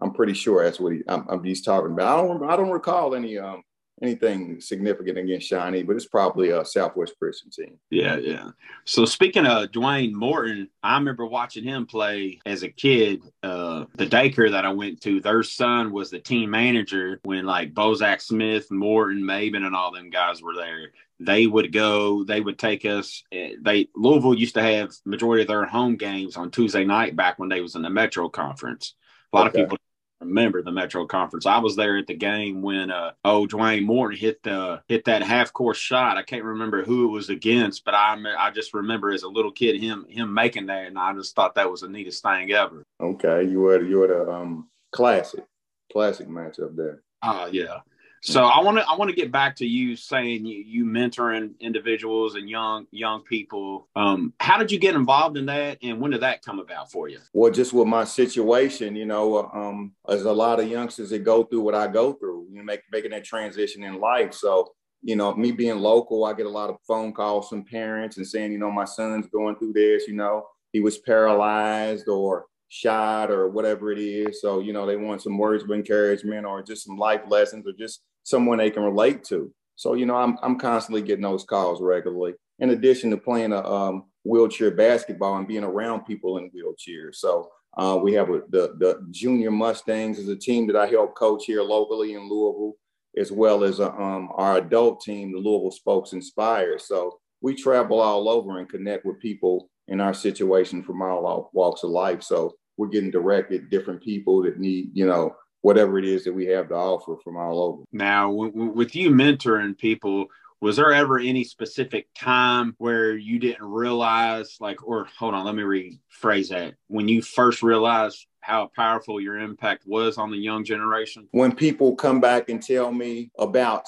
I'm 0.00 0.12
pretty 0.12 0.34
sure 0.34 0.64
that's 0.64 0.80
what 0.80 0.92
he, 0.92 1.02
I'm, 1.08 1.26
I'm, 1.28 1.44
he's 1.44 1.62
talking 1.62 1.92
about. 1.92 2.18
I 2.18 2.26
don't, 2.26 2.50
I 2.50 2.56
don't 2.56 2.70
recall 2.70 3.14
any 3.14 3.38
um, 3.38 3.62
anything 4.02 4.60
significant 4.60 5.18
against 5.18 5.48
Shawnee, 5.48 5.82
but 5.82 5.96
it's 5.96 6.06
probably 6.06 6.50
a 6.50 6.64
Southwest 6.64 7.14
Christian 7.18 7.50
team. 7.50 7.78
Yeah, 7.90 8.16
yeah. 8.16 8.50
So 8.84 9.04
speaking 9.04 9.46
of 9.46 9.70
Dwayne 9.70 10.12
Morton, 10.12 10.68
I 10.82 10.96
remember 10.98 11.26
watching 11.26 11.64
him 11.64 11.86
play 11.86 12.40
as 12.46 12.62
a 12.62 12.68
kid. 12.68 13.22
Uh, 13.42 13.84
the 13.94 14.06
daycare 14.06 14.50
that 14.50 14.64
I 14.64 14.72
went 14.72 15.00
to, 15.02 15.20
their 15.20 15.42
son 15.42 15.92
was 15.92 16.10
the 16.10 16.20
team 16.20 16.50
manager 16.50 17.20
when 17.24 17.44
like 17.44 17.74
Bozak 17.74 18.20
Smith, 18.20 18.70
Morton, 18.70 19.22
Maben, 19.22 19.66
and 19.66 19.74
all 19.74 19.92
them 19.92 20.10
guys 20.10 20.42
were 20.42 20.54
there. 20.54 20.92
They 21.20 21.46
would 21.46 21.72
go. 21.72 22.22
They 22.22 22.40
would 22.40 22.58
take 22.58 22.84
us. 22.84 23.24
Eh, 23.32 23.54
they 23.60 23.88
Louisville 23.96 24.34
used 24.34 24.54
to 24.54 24.62
have 24.62 24.92
majority 25.04 25.42
of 25.42 25.48
their 25.48 25.64
home 25.64 25.96
games 25.96 26.36
on 26.36 26.52
Tuesday 26.52 26.84
night 26.84 27.16
back 27.16 27.40
when 27.40 27.48
they 27.48 27.60
was 27.60 27.74
in 27.74 27.82
the 27.82 27.90
Metro 27.90 28.28
Conference. 28.28 28.94
A 29.32 29.36
lot 29.36 29.48
okay. 29.48 29.62
of 29.62 29.68
people 29.68 29.78
remember 30.20 30.62
the 30.62 30.72
Metro 30.72 31.06
Conference. 31.06 31.46
I 31.46 31.58
was 31.58 31.76
there 31.76 31.96
at 31.96 32.06
the 32.06 32.14
game 32.14 32.62
when 32.62 32.90
uh 32.90 33.12
oh 33.24 33.46
Dwayne 33.46 33.84
Morton 33.84 34.18
hit 34.18 34.42
the 34.42 34.82
hit 34.88 35.04
that 35.04 35.22
half 35.22 35.52
course 35.52 35.78
shot. 35.78 36.16
I 36.16 36.22
can't 36.22 36.44
remember 36.44 36.84
who 36.84 37.06
it 37.06 37.12
was 37.12 37.30
against, 37.30 37.84
but 37.84 37.94
I 37.94 38.16
I 38.38 38.50
just 38.50 38.74
remember 38.74 39.10
as 39.10 39.22
a 39.22 39.28
little 39.28 39.52
kid 39.52 39.80
him 39.80 40.06
him 40.08 40.32
making 40.32 40.66
that, 40.66 40.86
and 40.86 40.98
I 40.98 41.12
just 41.14 41.34
thought 41.34 41.54
that 41.54 41.70
was 41.70 41.82
the 41.82 41.88
neatest 41.88 42.22
thing 42.22 42.50
ever. 42.52 42.84
Okay, 43.00 43.44
you 43.44 43.60
were 43.60 43.82
you 43.82 43.98
were 43.98 44.08
the 44.08 44.30
um 44.30 44.68
classic 44.92 45.44
classic 45.92 46.28
matchup 46.28 46.76
there. 46.76 47.02
Oh 47.22 47.48
yeah. 47.50 47.78
So 48.22 48.44
I 48.44 48.60
want 48.62 48.78
to 48.78 48.88
I 48.88 48.96
want 48.96 49.10
to 49.10 49.16
get 49.16 49.30
back 49.30 49.56
to 49.56 49.66
you 49.66 49.96
saying 49.96 50.44
you, 50.44 50.58
you 50.58 50.84
mentoring 50.84 51.58
individuals 51.60 52.34
and 52.34 52.48
young 52.48 52.86
young 52.90 53.22
people. 53.22 53.88
Um, 53.94 54.32
how 54.40 54.58
did 54.58 54.72
you 54.72 54.78
get 54.78 54.94
involved 54.94 55.36
in 55.36 55.46
that, 55.46 55.78
and 55.82 56.00
when 56.00 56.10
did 56.10 56.22
that 56.22 56.42
come 56.42 56.58
about 56.58 56.90
for 56.90 57.08
you? 57.08 57.18
Well, 57.32 57.52
just 57.52 57.72
with 57.72 57.86
my 57.86 58.04
situation, 58.04 58.96
you 58.96 59.06
know, 59.06 59.50
um, 59.52 59.92
there's 60.06 60.22
a 60.22 60.32
lot 60.32 60.60
of 60.60 60.68
youngsters 60.68 61.10
that 61.10 61.20
go 61.20 61.44
through 61.44 61.60
what 61.60 61.74
I 61.74 61.86
go 61.86 62.12
through, 62.12 62.46
you 62.50 62.58
know, 62.58 62.64
make, 62.64 62.82
making 62.90 63.12
that 63.12 63.24
transition 63.24 63.84
in 63.84 64.00
life. 64.00 64.34
So, 64.34 64.72
you 65.02 65.16
know, 65.16 65.34
me 65.34 65.52
being 65.52 65.78
local, 65.78 66.24
I 66.24 66.32
get 66.32 66.46
a 66.46 66.50
lot 66.50 66.70
of 66.70 66.76
phone 66.86 67.12
calls 67.12 67.48
from 67.48 67.64
parents 67.64 68.16
and 68.16 68.26
saying, 68.26 68.52
you 68.52 68.58
know, 68.58 68.70
my 68.70 68.84
son's 68.84 69.28
going 69.28 69.56
through 69.56 69.74
this. 69.74 70.08
You 70.08 70.14
know, 70.14 70.44
he 70.72 70.80
was 70.80 70.98
paralyzed 70.98 72.08
or 72.08 72.46
shot 72.68 73.30
or 73.30 73.48
whatever 73.48 73.92
it 73.92 73.98
is. 73.98 74.40
So, 74.40 74.60
you 74.60 74.72
know, 74.72 74.86
they 74.86 74.96
want 74.96 75.22
some 75.22 75.38
words 75.38 75.64
of 75.64 75.70
encouragement 75.70 76.44
or 76.44 76.62
just 76.62 76.84
some 76.84 76.98
life 76.98 77.22
lessons 77.28 77.66
or 77.66 77.72
just 77.72 78.02
someone 78.22 78.58
they 78.58 78.70
can 78.70 78.82
relate 78.82 79.24
to. 79.24 79.52
So, 79.76 79.94
you 79.94 80.06
know, 80.06 80.16
I'm, 80.16 80.36
I'm 80.42 80.58
constantly 80.58 81.02
getting 81.02 81.22
those 81.22 81.44
calls 81.44 81.80
regularly, 81.80 82.34
in 82.58 82.70
addition 82.70 83.10
to 83.10 83.16
playing 83.16 83.52
a 83.52 83.62
um, 83.64 84.04
wheelchair 84.24 84.72
basketball 84.72 85.36
and 85.36 85.48
being 85.48 85.64
around 85.64 86.04
people 86.04 86.38
in 86.38 86.50
wheelchairs. 86.50 87.16
So, 87.16 87.50
uh, 87.76 87.98
we 88.02 88.12
have 88.14 88.28
a, 88.30 88.42
the, 88.48 88.74
the 88.78 89.06
Junior 89.10 89.50
Mustangs 89.50 90.18
is 90.18 90.28
a 90.28 90.36
team 90.36 90.66
that 90.66 90.76
I 90.76 90.86
help 90.86 91.14
coach 91.14 91.44
here 91.44 91.62
locally 91.62 92.14
in 92.14 92.28
Louisville, 92.28 92.74
as 93.16 93.30
well 93.30 93.62
as 93.62 93.78
uh, 93.78 93.90
um, 93.90 94.30
our 94.34 94.56
adult 94.56 95.00
team, 95.00 95.32
the 95.32 95.38
Louisville 95.38 95.70
Spokes 95.70 96.12
Inspire. 96.12 96.78
So, 96.78 97.18
we 97.40 97.54
travel 97.54 98.00
all 98.00 98.28
over 98.28 98.58
and 98.58 98.68
connect 98.68 99.04
with 99.04 99.20
people 99.20 99.70
in 99.88 100.00
our 100.00 100.14
situation 100.14 100.82
from 100.82 101.02
all 101.02 101.50
walks 101.52 101.82
of 101.82 101.90
life. 101.90 102.22
So 102.22 102.54
we're 102.76 102.88
getting 102.88 103.10
directed 103.10 103.70
different 103.70 104.02
people 104.02 104.42
that 104.42 104.58
need, 104.58 104.90
you 104.92 105.06
know, 105.06 105.34
whatever 105.62 105.98
it 105.98 106.04
is 106.04 106.24
that 106.24 106.32
we 106.32 106.46
have 106.46 106.68
to 106.68 106.74
offer 106.74 107.16
from 107.22 107.36
all 107.36 107.60
over. 107.60 107.82
Now, 107.92 108.30
w- 108.30 108.52
with 108.52 108.94
you 108.94 109.10
mentoring 109.10 109.76
people, 109.76 110.26
was 110.60 110.76
there 110.76 110.92
ever 110.92 111.18
any 111.18 111.44
specific 111.44 112.08
time 112.14 112.74
where 112.78 113.16
you 113.16 113.38
didn't 113.38 113.64
realize, 113.64 114.56
like, 114.60 114.86
or 114.86 115.06
hold 115.16 115.34
on, 115.34 115.44
let 115.44 115.54
me 115.54 115.62
rephrase 115.62 116.48
that. 116.48 116.74
When 116.88 117.08
you 117.08 117.22
first 117.22 117.62
realized 117.62 118.26
how 118.40 118.70
powerful 118.74 119.20
your 119.20 119.38
impact 119.38 119.84
was 119.86 120.18
on 120.18 120.30
the 120.30 120.38
young 120.38 120.64
generation? 120.64 121.28
When 121.30 121.54
people 121.54 121.94
come 121.94 122.20
back 122.20 122.48
and 122.48 122.62
tell 122.62 122.90
me 122.90 123.30
about 123.38 123.86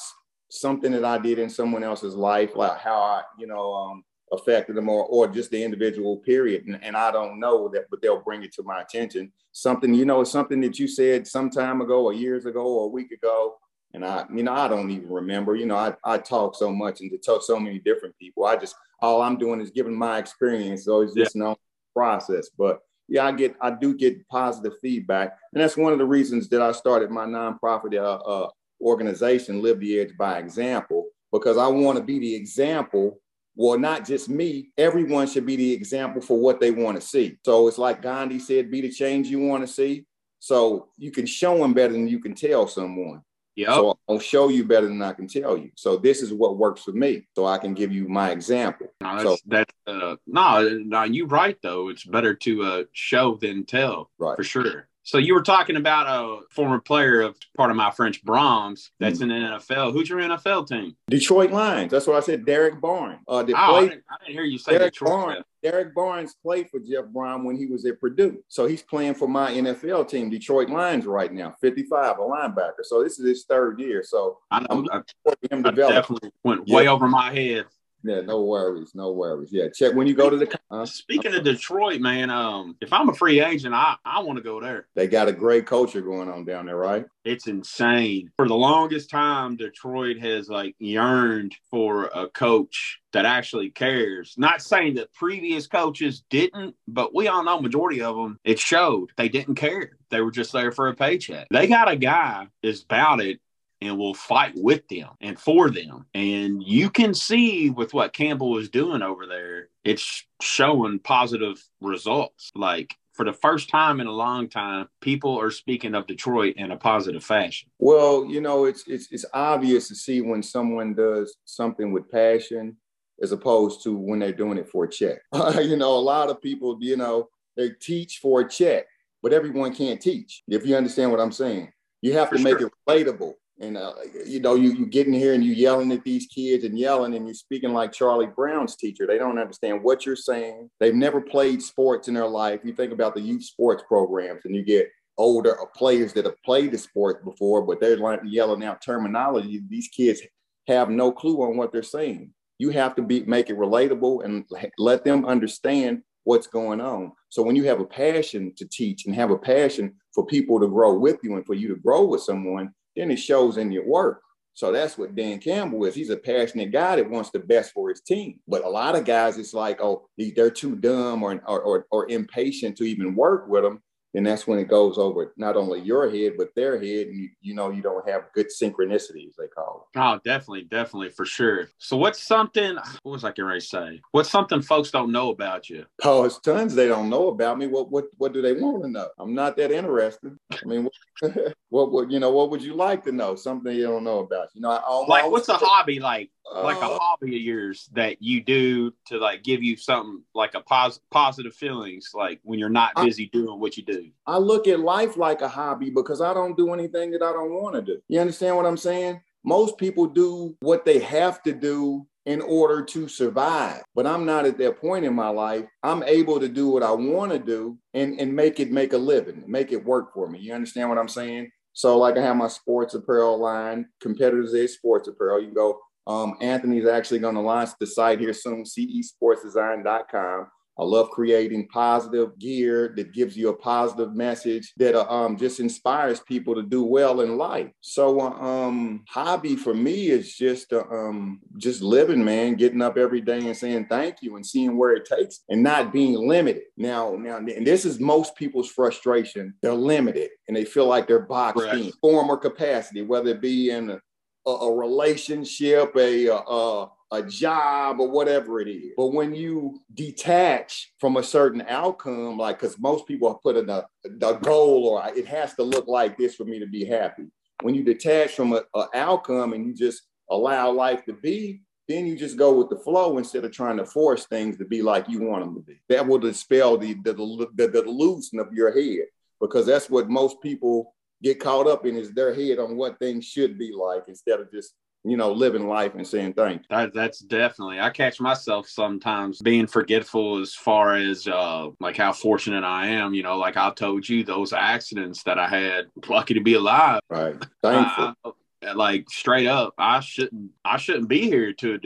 something 0.48 0.92
that 0.92 1.04
I 1.04 1.18
did 1.18 1.38
in 1.38 1.50
someone 1.50 1.82
else's 1.82 2.14
life, 2.14 2.54
like 2.54 2.78
how 2.78 3.00
I, 3.00 3.22
you 3.38 3.46
know, 3.46 3.72
um, 3.72 4.04
affected 4.32 4.76
them 4.76 4.88
or, 4.88 5.04
or 5.06 5.26
just 5.26 5.50
the 5.50 5.62
individual 5.62 6.16
period. 6.18 6.66
And, 6.66 6.82
and 6.82 6.96
I 6.96 7.10
don't 7.10 7.40
know 7.40 7.68
that, 7.68 7.86
but 7.90 8.00
they'll 8.00 8.22
bring 8.22 8.42
it 8.42 8.52
to 8.54 8.62
my 8.62 8.80
attention. 8.80 9.32
Something, 9.52 9.92
you 9.94 10.04
know, 10.04 10.22
something 10.24 10.60
that 10.60 10.78
you 10.78 10.86
said 10.86 11.26
some 11.26 11.50
time 11.50 11.80
ago 11.80 12.04
or 12.04 12.12
years 12.12 12.46
ago 12.46 12.64
or 12.64 12.84
a 12.84 12.88
week 12.90 13.10
ago. 13.10 13.56
And 13.92 14.04
I, 14.04 14.24
you 14.32 14.44
know, 14.44 14.52
I 14.52 14.68
don't 14.68 14.90
even 14.90 15.10
remember, 15.10 15.56
you 15.56 15.66
know, 15.66 15.76
I, 15.76 15.94
I 16.04 16.18
talk 16.18 16.54
so 16.54 16.70
much 16.70 17.00
and 17.00 17.10
to 17.10 17.18
talk 17.18 17.42
so 17.42 17.58
many 17.58 17.80
different 17.80 18.16
people. 18.18 18.44
I 18.44 18.56
just, 18.56 18.76
all 19.00 19.20
I'm 19.20 19.36
doing 19.36 19.60
is 19.60 19.70
giving 19.70 19.96
my 19.96 20.18
experience. 20.18 20.84
So 20.84 21.00
it's 21.00 21.14
just 21.14 21.34
yeah. 21.34 21.42
no 21.42 21.56
process, 21.94 22.50
but 22.56 22.80
yeah, 23.08 23.26
I 23.26 23.32
get, 23.32 23.56
I 23.60 23.72
do 23.72 23.96
get 23.96 24.28
positive 24.28 24.74
feedback. 24.80 25.36
And 25.52 25.60
that's 25.60 25.76
one 25.76 25.92
of 25.92 25.98
the 25.98 26.06
reasons 26.06 26.48
that 26.50 26.62
I 26.62 26.70
started 26.70 27.10
my 27.10 27.26
nonprofit 27.26 27.96
uh, 27.96 28.22
uh, 28.22 28.48
organization, 28.80 29.60
Live 29.60 29.80
the 29.80 29.98
Edge 29.98 30.16
by 30.16 30.38
Example, 30.38 31.08
because 31.32 31.58
I 31.58 31.66
want 31.66 31.98
to 31.98 32.04
be 32.04 32.20
the 32.20 32.34
example 32.34 33.20
well, 33.54 33.78
not 33.78 34.06
just 34.06 34.28
me, 34.28 34.70
everyone 34.78 35.26
should 35.26 35.46
be 35.46 35.56
the 35.56 35.72
example 35.72 36.22
for 36.22 36.38
what 36.38 36.60
they 36.60 36.70
want 36.70 37.00
to 37.00 37.06
see. 37.06 37.36
So 37.44 37.68
it's 37.68 37.78
like 37.78 38.02
Gandhi 38.02 38.38
said, 38.38 38.70
be 38.70 38.80
the 38.80 38.90
change 38.90 39.28
you 39.28 39.40
want 39.40 39.66
to 39.66 39.72
see. 39.72 40.06
So 40.38 40.88
you 40.96 41.10
can 41.10 41.26
show 41.26 41.58
them 41.58 41.74
better 41.74 41.92
than 41.92 42.08
you 42.08 42.18
can 42.20 42.34
tell 42.34 42.66
someone. 42.66 43.22
Yeah. 43.56 43.74
So 43.74 43.98
I'll 44.08 44.18
show 44.18 44.48
you 44.48 44.64
better 44.64 44.88
than 44.88 45.02
I 45.02 45.12
can 45.12 45.26
tell 45.26 45.58
you. 45.58 45.70
So 45.74 45.96
this 45.96 46.22
is 46.22 46.32
what 46.32 46.56
works 46.56 46.82
for 46.82 46.92
me. 46.92 47.26
So 47.36 47.44
I 47.44 47.58
can 47.58 47.74
give 47.74 47.92
you 47.92 48.08
my 48.08 48.30
example. 48.30 48.86
No, 49.02 49.12
that's, 49.12 49.22
so, 49.24 49.36
that's 49.46 49.74
uh, 49.86 50.16
no, 50.26 50.80
no, 50.82 51.02
You're 51.02 51.26
right 51.26 51.58
though. 51.62 51.90
It's 51.90 52.04
better 52.04 52.34
to 52.34 52.62
uh, 52.62 52.84
show 52.92 53.36
than 53.36 53.66
tell. 53.66 54.10
Right. 54.18 54.36
For 54.36 54.44
sure. 54.44 54.88
So 55.02 55.18
you 55.18 55.34
were 55.34 55.42
talking 55.42 55.76
about 55.76 56.06
a 56.06 56.42
former 56.50 56.78
player 56.78 57.22
of 57.22 57.36
part 57.56 57.70
of 57.70 57.76
my 57.76 57.90
French 57.90 58.24
Brohm's 58.24 58.90
that's 59.00 59.20
mm-hmm. 59.20 59.30
in 59.30 59.42
the 59.42 59.48
NFL. 59.48 59.92
Who's 59.92 60.08
your 60.08 60.20
NFL 60.20 60.68
team? 60.68 60.96
Detroit 61.08 61.50
Lions. 61.50 61.90
That's 61.90 62.06
what 62.06 62.16
I 62.16 62.20
said. 62.20 62.44
Derrick 62.44 62.80
Barnes. 62.80 63.20
Uh, 63.26 63.32
oh, 63.32 63.76
I, 63.76 63.80
didn't, 63.80 64.04
I, 64.10 64.16
didn't, 64.24 64.34
hear 64.34 64.44
you 64.44 64.58
say 64.58 64.72
Derrick 64.72 64.92
Detroit. 64.92 65.10
Barnes. 65.10 65.44
Derrick 65.62 65.94
Barnes 65.94 66.34
played 66.42 66.70
for 66.70 66.80
Jeff 66.80 67.04
Brohm 67.06 67.44
when 67.44 67.56
he 67.56 67.66
was 67.66 67.84
at 67.84 68.00
Purdue. 68.00 68.42
So 68.48 68.66
he's 68.66 68.82
playing 68.82 69.14
for 69.14 69.28
my 69.28 69.50
NFL 69.50 70.08
team, 70.08 70.30
Detroit 70.30 70.70
Lions, 70.70 71.06
right 71.06 71.32
now. 71.32 71.54
55, 71.60 72.18
a 72.18 72.20
linebacker. 72.22 72.82
So 72.82 73.02
this 73.02 73.18
is 73.18 73.26
his 73.26 73.44
third 73.44 73.78
year. 73.78 74.02
So 74.02 74.38
I 74.50 74.60
know 74.60 74.86
I, 74.90 75.02
him 75.50 75.66
I 75.66 75.70
definitely 75.70 76.30
went 76.44 76.66
way 76.66 76.88
over 76.88 77.08
my 77.08 77.32
head 77.32 77.66
yeah, 78.02 78.20
no 78.20 78.42
worries, 78.42 78.94
no 78.94 79.12
worries. 79.12 79.50
Yeah, 79.52 79.68
check 79.74 79.94
when 79.94 80.06
you 80.06 80.14
go 80.14 80.30
to 80.30 80.36
the. 80.36 80.60
Uh, 80.70 80.86
Speaking 80.86 81.34
of 81.34 81.44
Detroit, 81.44 82.00
man, 82.00 82.30
um, 82.30 82.76
if 82.80 82.92
I'm 82.92 83.08
a 83.08 83.14
free 83.14 83.40
agent, 83.40 83.74
I 83.74 83.96
I 84.04 84.20
want 84.20 84.38
to 84.38 84.42
go 84.42 84.60
there. 84.60 84.86
They 84.94 85.06
got 85.06 85.28
a 85.28 85.32
great 85.32 85.66
culture 85.66 86.00
going 86.00 86.30
on 86.30 86.44
down 86.44 86.66
there, 86.66 86.76
right? 86.76 87.04
It's 87.24 87.46
insane. 87.46 88.30
For 88.36 88.48
the 88.48 88.54
longest 88.54 89.10
time, 89.10 89.56
Detroit 89.56 90.18
has 90.18 90.48
like 90.48 90.74
yearned 90.78 91.54
for 91.70 92.06
a 92.06 92.28
coach 92.28 93.00
that 93.12 93.24
actually 93.26 93.70
cares. 93.70 94.34
Not 94.38 94.62
saying 94.62 94.94
that 94.94 95.12
previous 95.12 95.66
coaches 95.66 96.22
didn't, 96.30 96.76
but 96.86 97.14
we 97.14 97.28
all 97.28 97.44
know 97.44 97.60
majority 97.60 98.02
of 98.02 98.16
them. 98.16 98.38
It 98.44 98.58
showed 98.58 99.10
they 99.16 99.28
didn't 99.28 99.56
care. 99.56 99.98
They 100.10 100.20
were 100.20 100.30
just 100.30 100.52
there 100.52 100.72
for 100.72 100.88
a 100.88 100.94
paycheck. 100.94 101.48
They 101.50 101.66
got 101.66 101.90
a 101.90 101.96
guy 101.96 102.48
is 102.62 102.82
about 102.82 103.20
it 103.20 103.40
and 103.80 103.98
will 103.98 104.14
fight 104.14 104.52
with 104.56 104.86
them 104.88 105.08
and 105.20 105.38
for 105.38 105.70
them. 105.70 106.06
And 106.14 106.62
you 106.62 106.90
can 106.90 107.14
see 107.14 107.70
with 107.70 107.94
what 107.94 108.12
Campbell 108.12 108.58
is 108.58 108.68
doing 108.68 109.02
over 109.02 109.26
there, 109.26 109.68
it's 109.84 110.24
showing 110.42 110.98
positive 110.98 111.62
results. 111.80 112.50
Like 112.54 112.96
for 113.12 113.24
the 113.24 113.32
first 113.32 113.68
time 113.68 114.00
in 114.00 114.06
a 114.06 114.12
long 114.12 114.48
time, 114.48 114.88
people 115.00 115.38
are 115.38 115.50
speaking 115.50 115.94
of 115.94 116.06
Detroit 116.06 116.54
in 116.56 116.70
a 116.70 116.76
positive 116.76 117.24
fashion. 117.24 117.68
Well, 117.78 118.24
you 118.26 118.40
know, 118.40 118.64
it's 118.64 118.84
it's 118.86 119.10
it's 119.10 119.24
obvious 119.32 119.88
to 119.88 119.94
see 119.94 120.20
when 120.20 120.42
someone 120.42 120.94
does 120.94 121.36
something 121.44 121.92
with 121.92 122.10
passion 122.10 122.76
as 123.22 123.32
opposed 123.32 123.82
to 123.82 123.94
when 123.94 124.18
they're 124.18 124.32
doing 124.32 124.58
it 124.58 124.68
for 124.68 124.84
a 124.84 124.90
check. 124.90 125.18
you 125.62 125.76
know, 125.76 125.96
a 125.96 126.00
lot 126.00 126.30
of 126.30 126.40
people, 126.40 126.78
you 126.80 126.96
know, 126.96 127.28
they 127.56 127.70
teach 127.80 128.18
for 128.18 128.40
a 128.40 128.48
check, 128.48 128.86
but 129.22 129.32
everyone 129.32 129.74
can't 129.74 130.00
teach. 130.00 130.42
If 130.48 130.64
you 130.64 130.76
understand 130.76 131.10
what 131.10 131.20
I'm 131.20 131.32
saying, 131.32 131.70
you 132.00 132.14
have 132.14 132.30
for 132.30 132.36
to 132.36 132.42
make 132.42 132.58
sure. 132.58 132.68
it 132.68 132.72
relatable. 132.88 133.34
And 133.60 133.76
uh, 133.76 133.92
you 134.26 134.40
know, 134.40 134.54
you 134.54 134.72
you 134.72 134.86
get 134.86 135.06
in 135.06 135.12
here 135.12 135.34
and 135.34 135.44
you 135.44 135.52
yelling 135.52 135.92
at 135.92 136.02
these 136.02 136.26
kids 136.26 136.64
and 136.64 136.78
yelling, 136.78 137.14
and 137.14 137.26
you're 137.26 137.34
speaking 137.34 137.74
like 137.74 137.92
Charlie 137.92 138.26
Brown's 138.26 138.74
teacher. 138.74 139.06
They 139.06 139.18
don't 139.18 139.38
understand 139.38 139.82
what 139.82 140.06
you're 140.06 140.16
saying. 140.16 140.70
They've 140.80 140.94
never 140.94 141.20
played 141.20 141.62
sports 141.62 142.08
in 142.08 142.14
their 142.14 142.26
life. 142.26 142.60
You 142.64 142.72
think 142.72 142.92
about 142.92 143.14
the 143.14 143.20
youth 143.20 143.44
sports 143.44 143.84
programs, 143.86 144.42
and 144.46 144.56
you 144.56 144.64
get 144.64 144.88
older 145.18 145.54
players 145.76 146.14
that 146.14 146.24
have 146.24 146.42
played 146.42 146.72
the 146.72 146.78
sport 146.78 147.22
before, 147.24 147.60
but 147.62 147.80
they're 147.80 147.98
yelling 148.24 148.64
out 148.64 148.80
terminology. 148.82 149.60
These 149.68 149.88
kids 149.88 150.22
have 150.66 150.88
no 150.88 151.12
clue 151.12 151.42
on 151.42 151.58
what 151.58 151.72
they're 151.72 151.82
saying. 151.82 152.32
You 152.58 152.70
have 152.70 152.94
to 152.96 153.02
be 153.02 153.24
make 153.24 153.50
it 153.50 153.58
relatable 153.58 154.24
and 154.24 154.44
let 154.78 155.04
them 155.04 155.26
understand 155.26 156.02
what's 156.24 156.46
going 156.46 156.80
on. 156.80 157.12
So 157.28 157.42
when 157.42 157.56
you 157.56 157.64
have 157.64 157.80
a 157.80 157.86
passion 157.86 158.52
to 158.56 158.66
teach 158.66 159.06
and 159.06 159.14
have 159.14 159.30
a 159.30 159.38
passion 159.38 159.94
for 160.14 160.26
people 160.26 160.60
to 160.60 160.68
grow 160.68 160.98
with 160.98 161.18
you 161.22 161.36
and 161.36 161.46
for 161.46 161.54
you 161.54 161.68
to 161.68 161.76
grow 161.76 162.04
with 162.04 162.22
someone, 162.22 162.72
then 163.00 163.10
it 163.10 163.18
shows 163.18 163.56
in 163.56 163.72
your 163.72 163.86
work. 163.86 164.20
So 164.52 164.72
that's 164.72 164.98
what 164.98 165.14
Dan 165.14 165.38
Campbell 165.38 165.84
is. 165.86 165.94
He's 165.94 166.10
a 166.10 166.16
passionate 166.16 166.70
guy 166.70 166.96
that 166.96 167.08
wants 167.08 167.30
the 167.30 167.38
best 167.38 167.72
for 167.72 167.88
his 167.88 168.02
team. 168.02 168.40
But 168.46 168.64
a 168.64 168.68
lot 168.68 168.94
of 168.94 169.04
guys, 169.04 169.38
it's 169.38 169.54
like, 169.54 169.80
oh, 169.80 170.08
they're 170.18 170.50
too 170.50 170.76
dumb 170.76 171.22
or, 171.22 171.40
or, 171.46 171.62
or, 171.62 171.86
or 171.90 172.10
impatient 172.10 172.76
to 172.76 172.84
even 172.84 173.14
work 173.14 173.48
with 173.48 173.62
them. 173.62 173.82
Then 174.12 174.24
that's 174.24 174.46
when 174.46 174.58
it 174.58 174.68
goes 174.68 174.98
over 174.98 175.32
not 175.36 175.56
only 175.56 175.80
your 175.80 176.10
head 176.10 176.32
but 176.36 176.54
their 176.54 176.80
head, 176.80 177.08
and 177.08 177.16
you, 177.16 177.28
you 177.40 177.54
know 177.54 177.70
you 177.70 177.82
don't 177.82 178.08
have 178.08 178.24
good 178.34 178.48
synchronicity, 178.48 179.28
as 179.28 179.36
they 179.38 179.46
call 179.54 179.86
it. 179.94 179.98
Oh, 179.98 180.20
definitely, 180.24 180.64
definitely 180.64 181.10
for 181.10 181.24
sure. 181.24 181.68
So, 181.78 181.96
what's 181.96 182.22
something? 182.22 182.76
What 183.02 183.12
was 183.12 183.24
I 183.24 183.32
ready 183.38 183.60
to 183.60 183.66
say? 183.66 184.00
What's 184.10 184.30
something 184.30 184.62
folks 184.62 184.90
don't 184.90 185.12
know 185.12 185.30
about 185.30 185.70
you? 185.70 185.86
Oh, 186.04 186.24
it's 186.24 186.38
tons 186.40 186.74
they 186.74 186.88
don't 186.88 187.08
know 187.08 187.28
about 187.28 187.58
me. 187.58 187.66
What 187.66 187.90
what 187.90 188.06
what 188.18 188.32
do 188.32 188.42
they 188.42 188.52
want 188.52 188.82
to 188.82 188.90
know? 188.90 189.08
I'm 189.18 189.34
not 189.34 189.56
that 189.56 189.70
interesting. 189.70 190.36
I 190.52 190.64
mean, 190.64 190.84
what, 190.84 191.36
what 191.68 191.92
would 191.92 192.10
you 192.10 192.18
know? 192.18 192.30
What 192.30 192.50
would 192.50 192.62
you 192.62 192.74
like 192.74 193.04
to 193.04 193.12
know? 193.12 193.36
Something 193.36 193.76
you 193.76 193.86
don't 193.86 194.04
know 194.04 194.20
about? 194.20 194.48
You 194.54 194.62
know, 194.62 194.70
I, 194.70 195.06
like 195.06 195.30
what's 195.30 195.48
a 195.48 195.54
hobby 195.54 196.00
like? 196.00 196.30
Like 196.52 196.78
a 196.78 196.86
uh, 196.86 196.98
hobby 196.98 197.36
of 197.36 197.42
yours 197.42 197.88
that 197.92 198.20
you 198.20 198.42
do 198.42 198.92
to 199.06 199.18
like 199.18 199.44
give 199.44 199.62
you 199.62 199.76
something 199.76 200.22
like 200.34 200.54
a 200.54 200.60
pos- 200.60 201.00
positive 201.10 201.54
feelings, 201.54 202.10
like 202.12 202.40
when 202.42 202.58
you're 202.58 202.68
not 202.68 202.94
busy 202.96 203.30
I, 203.32 203.36
doing 203.36 203.60
what 203.60 203.76
you 203.76 203.84
do. 203.84 204.10
I 204.26 204.38
look 204.38 204.66
at 204.66 204.80
life 204.80 205.16
like 205.16 205.42
a 205.42 205.48
hobby 205.48 205.90
because 205.90 206.20
I 206.20 206.34
don't 206.34 206.56
do 206.56 206.72
anything 206.72 207.12
that 207.12 207.22
I 207.22 207.32
don't 207.32 207.52
want 207.52 207.76
to 207.76 207.82
do. 207.82 208.00
You 208.08 208.20
understand 208.20 208.56
what 208.56 208.66
I'm 208.66 208.76
saying? 208.76 209.20
Most 209.44 209.78
people 209.78 210.06
do 210.06 210.56
what 210.60 210.84
they 210.84 210.98
have 210.98 211.42
to 211.44 211.52
do 211.52 212.06
in 212.26 212.40
order 212.42 212.84
to 212.84 213.08
survive. 213.08 213.82
But 213.94 214.06
I'm 214.06 214.24
not 214.26 214.46
at 214.46 214.58
that 214.58 214.80
point 214.80 215.04
in 215.04 215.14
my 215.14 215.28
life. 215.28 215.64
I'm 215.82 216.02
able 216.02 216.38
to 216.40 216.48
do 216.48 216.68
what 216.68 216.82
I 216.82 216.92
want 216.92 217.32
to 217.32 217.38
do 217.38 217.78
and, 217.94 218.20
and 218.20 218.34
make 218.34 218.60
it 218.60 218.70
make 218.70 218.92
a 218.92 218.98
living, 218.98 219.44
make 219.46 219.72
it 219.72 219.84
work 219.84 220.12
for 220.12 220.28
me. 220.28 220.38
You 220.38 220.52
understand 220.52 220.88
what 220.88 220.98
I'm 220.98 221.08
saying? 221.08 221.50
So, 221.72 221.98
like 221.98 222.18
I 222.18 222.22
have 222.22 222.36
my 222.36 222.48
sports 222.48 222.94
apparel 222.94 223.38
line, 223.38 223.86
competitors 224.00 224.54
edge 224.54 224.70
sports 224.70 225.08
apparel. 225.08 225.40
You 225.40 225.46
can 225.46 225.54
go. 225.54 225.80
Um, 226.10 226.34
Anthony's 226.40 226.86
actually 226.86 227.20
going 227.20 227.36
to 227.36 227.40
launch 227.40 227.70
the 227.78 227.86
site 227.86 228.18
here 228.18 228.32
soon, 228.32 228.64
cesportsdesign.com. 228.64 230.46
I 230.78 230.82
love 230.82 231.10
creating 231.10 231.68
positive 231.68 232.38
gear 232.38 232.94
that 232.96 233.12
gives 233.12 233.36
you 233.36 233.50
a 233.50 233.56
positive 233.56 234.14
message 234.14 234.72
that 234.78 234.94
uh, 234.94 235.06
um, 235.10 235.36
just 235.36 235.60
inspires 235.60 236.20
people 236.20 236.54
to 236.54 236.62
do 236.62 236.82
well 236.82 237.20
in 237.20 237.36
life. 237.36 237.70
So, 237.80 238.18
uh, 238.20 238.30
um, 238.30 239.04
hobby 239.06 239.56
for 239.56 239.74
me 239.74 240.08
is 240.08 240.34
just 240.34 240.72
uh, 240.72 240.84
um, 240.90 241.40
just 241.58 241.82
living, 241.82 242.24
man, 242.24 242.54
getting 242.54 242.80
up 242.80 242.96
every 242.96 243.20
day 243.20 243.46
and 243.46 243.56
saying 243.56 243.88
thank 243.90 244.16
you 244.22 244.36
and 244.36 244.46
seeing 244.46 244.78
where 244.78 244.94
it 244.94 245.04
takes 245.04 245.40
and 245.50 245.62
not 245.62 245.92
being 245.92 246.14
limited. 246.14 246.62
Now, 246.78 247.14
now, 247.14 247.36
and 247.36 247.66
this 247.66 247.84
is 247.84 248.00
most 248.00 248.34
people's 248.34 248.70
frustration. 248.70 249.52
They're 249.60 249.74
limited 249.74 250.30
and 250.48 250.56
they 250.56 250.64
feel 250.64 250.86
like 250.86 251.06
they're 251.06 251.26
boxed 251.26 251.66
right. 251.66 251.78
in 251.78 251.92
form 252.00 252.30
or 252.30 252.38
capacity, 252.38 253.02
whether 253.02 253.30
it 253.30 253.42
be 253.42 253.70
in 253.70 253.90
a, 253.90 254.00
a, 254.46 254.50
a 254.50 254.76
relationship, 254.76 255.94
a, 255.96 256.28
a 256.28 256.88
a 257.12 257.22
job 257.22 258.00
or 258.00 258.08
whatever 258.08 258.60
it 258.60 258.68
is. 258.68 258.92
But 258.96 259.08
when 259.08 259.34
you 259.34 259.80
detach 259.94 260.92
from 260.98 261.16
a 261.16 261.22
certain 261.22 261.64
outcome, 261.68 262.38
like 262.38 262.60
because 262.60 262.78
most 262.78 263.06
people 263.06 263.34
put 263.42 263.56
in 263.56 263.68
a, 263.68 263.84
a 264.04 264.34
goal 264.34 264.86
or 264.86 265.08
it 265.16 265.26
has 265.26 265.54
to 265.54 265.62
look 265.62 265.88
like 265.88 266.16
this 266.16 266.36
for 266.36 266.44
me 266.44 266.60
to 266.60 266.66
be 266.66 266.84
happy. 266.84 267.24
When 267.62 267.74
you 267.74 267.82
detach 267.82 268.30
from 268.30 268.52
an 268.52 268.86
outcome 268.94 269.52
and 269.52 269.66
you 269.66 269.74
just 269.74 270.02
allow 270.30 270.70
life 270.70 271.04
to 271.06 271.12
be, 271.12 271.62
then 271.88 272.06
you 272.06 272.16
just 272.16 272.36
go 272.36 272.54
with 272.54 272.70
the 272.70 272.78
flow 272.78 273.18
instead 273.18 273.44
of 273.44 273.50
trying 273.50 273.76
to 273.78 273.84
force 273.84 274.26
things 274.26 274.56
to 274.58 274.64
be 274.64 274.80
like 274.80 275.08
you 275.08 275.20
want 275.22 275.44
them 275.44 275.54
to 275.56 275.60
be. 275.60 275.80
That 275.88 276.06
will 276.06 276.18
dispel 276.18 276.78
the 276.78 276.94
the, 277.02 277.12
the, 277.12 277.68
the, 277.68 278.40
of 278.40 278.52
your 278.52 278.72
head 278.72 279.06
because 279.40 279.66
that's 279.66 279.90
what 279.90 280.08
most 280.08 280.40
people 280.40 280.94
get 281.22 281.40
caught 281.40 281.66
up 281.66 281.86
in 281.86 281.96
is 281.96 282.12
their 282.12 282.34
head 282.34 282.58
on 282.58 282.76
what 282.76 282.98
things 282.98 283.24
should 283.24 283.58
be 283.58 283.72
like 283.72 284.04
instead 284.08 284.40
of 284.40 284.50
just 284.50 284.74
you 285.04 285.16
know, 285.16 285.32
living 285.32 285.66
life 285.66 285.94
and 285.94 286.06
saying 286.06 286.34
thank 286.34 286.60
you. 286.60 286.66
That, 286.76 286.92
that's 286.92 287.20
definitely. 287.20 287.80
I 287.80 287.90
catch 287.90 288.20
myself 288.20 288.68
sometimes 288.68 289.40
being 289.40 289.66
forgetful 289.66 290.40
as 290.40 290.54
far 290.54 290.96
as 290.96 291.26
uh, 291.26 291.68
like 291.80 291.96
how 291.96 292.12
fortunate 292.12 292.64
I 292.64 292.88
am. 292.88 293.14
You 293.14 293.22
know, 293.22 293.38
like 293.38 293.56
I 293.56 293.70
told 293.70 294.08
you, 294.08 294.24
those 294.24 294.52
accidents 294.52 295.22
that 295.22 295.38
I 295.38 295.48
had, 295.48 295.86
lucky 296.08 296.34
to 296.34 296.42
be 296.42 296.54
alive. 296.54 297.00
Right. 297.08 297.36
Thankful. 297.62 298.14
I, 298.62 298.72
like 298.74 299.08
straight 299.08 299.46
up, 299.46 299.72
I 299.78 300.00
shouldn't. 300.00 300.50
I 300.64 300.76
shouldn't 300.76 301.08
be 301.08 301.22
here 301.22 301.54
to 301.54 301.78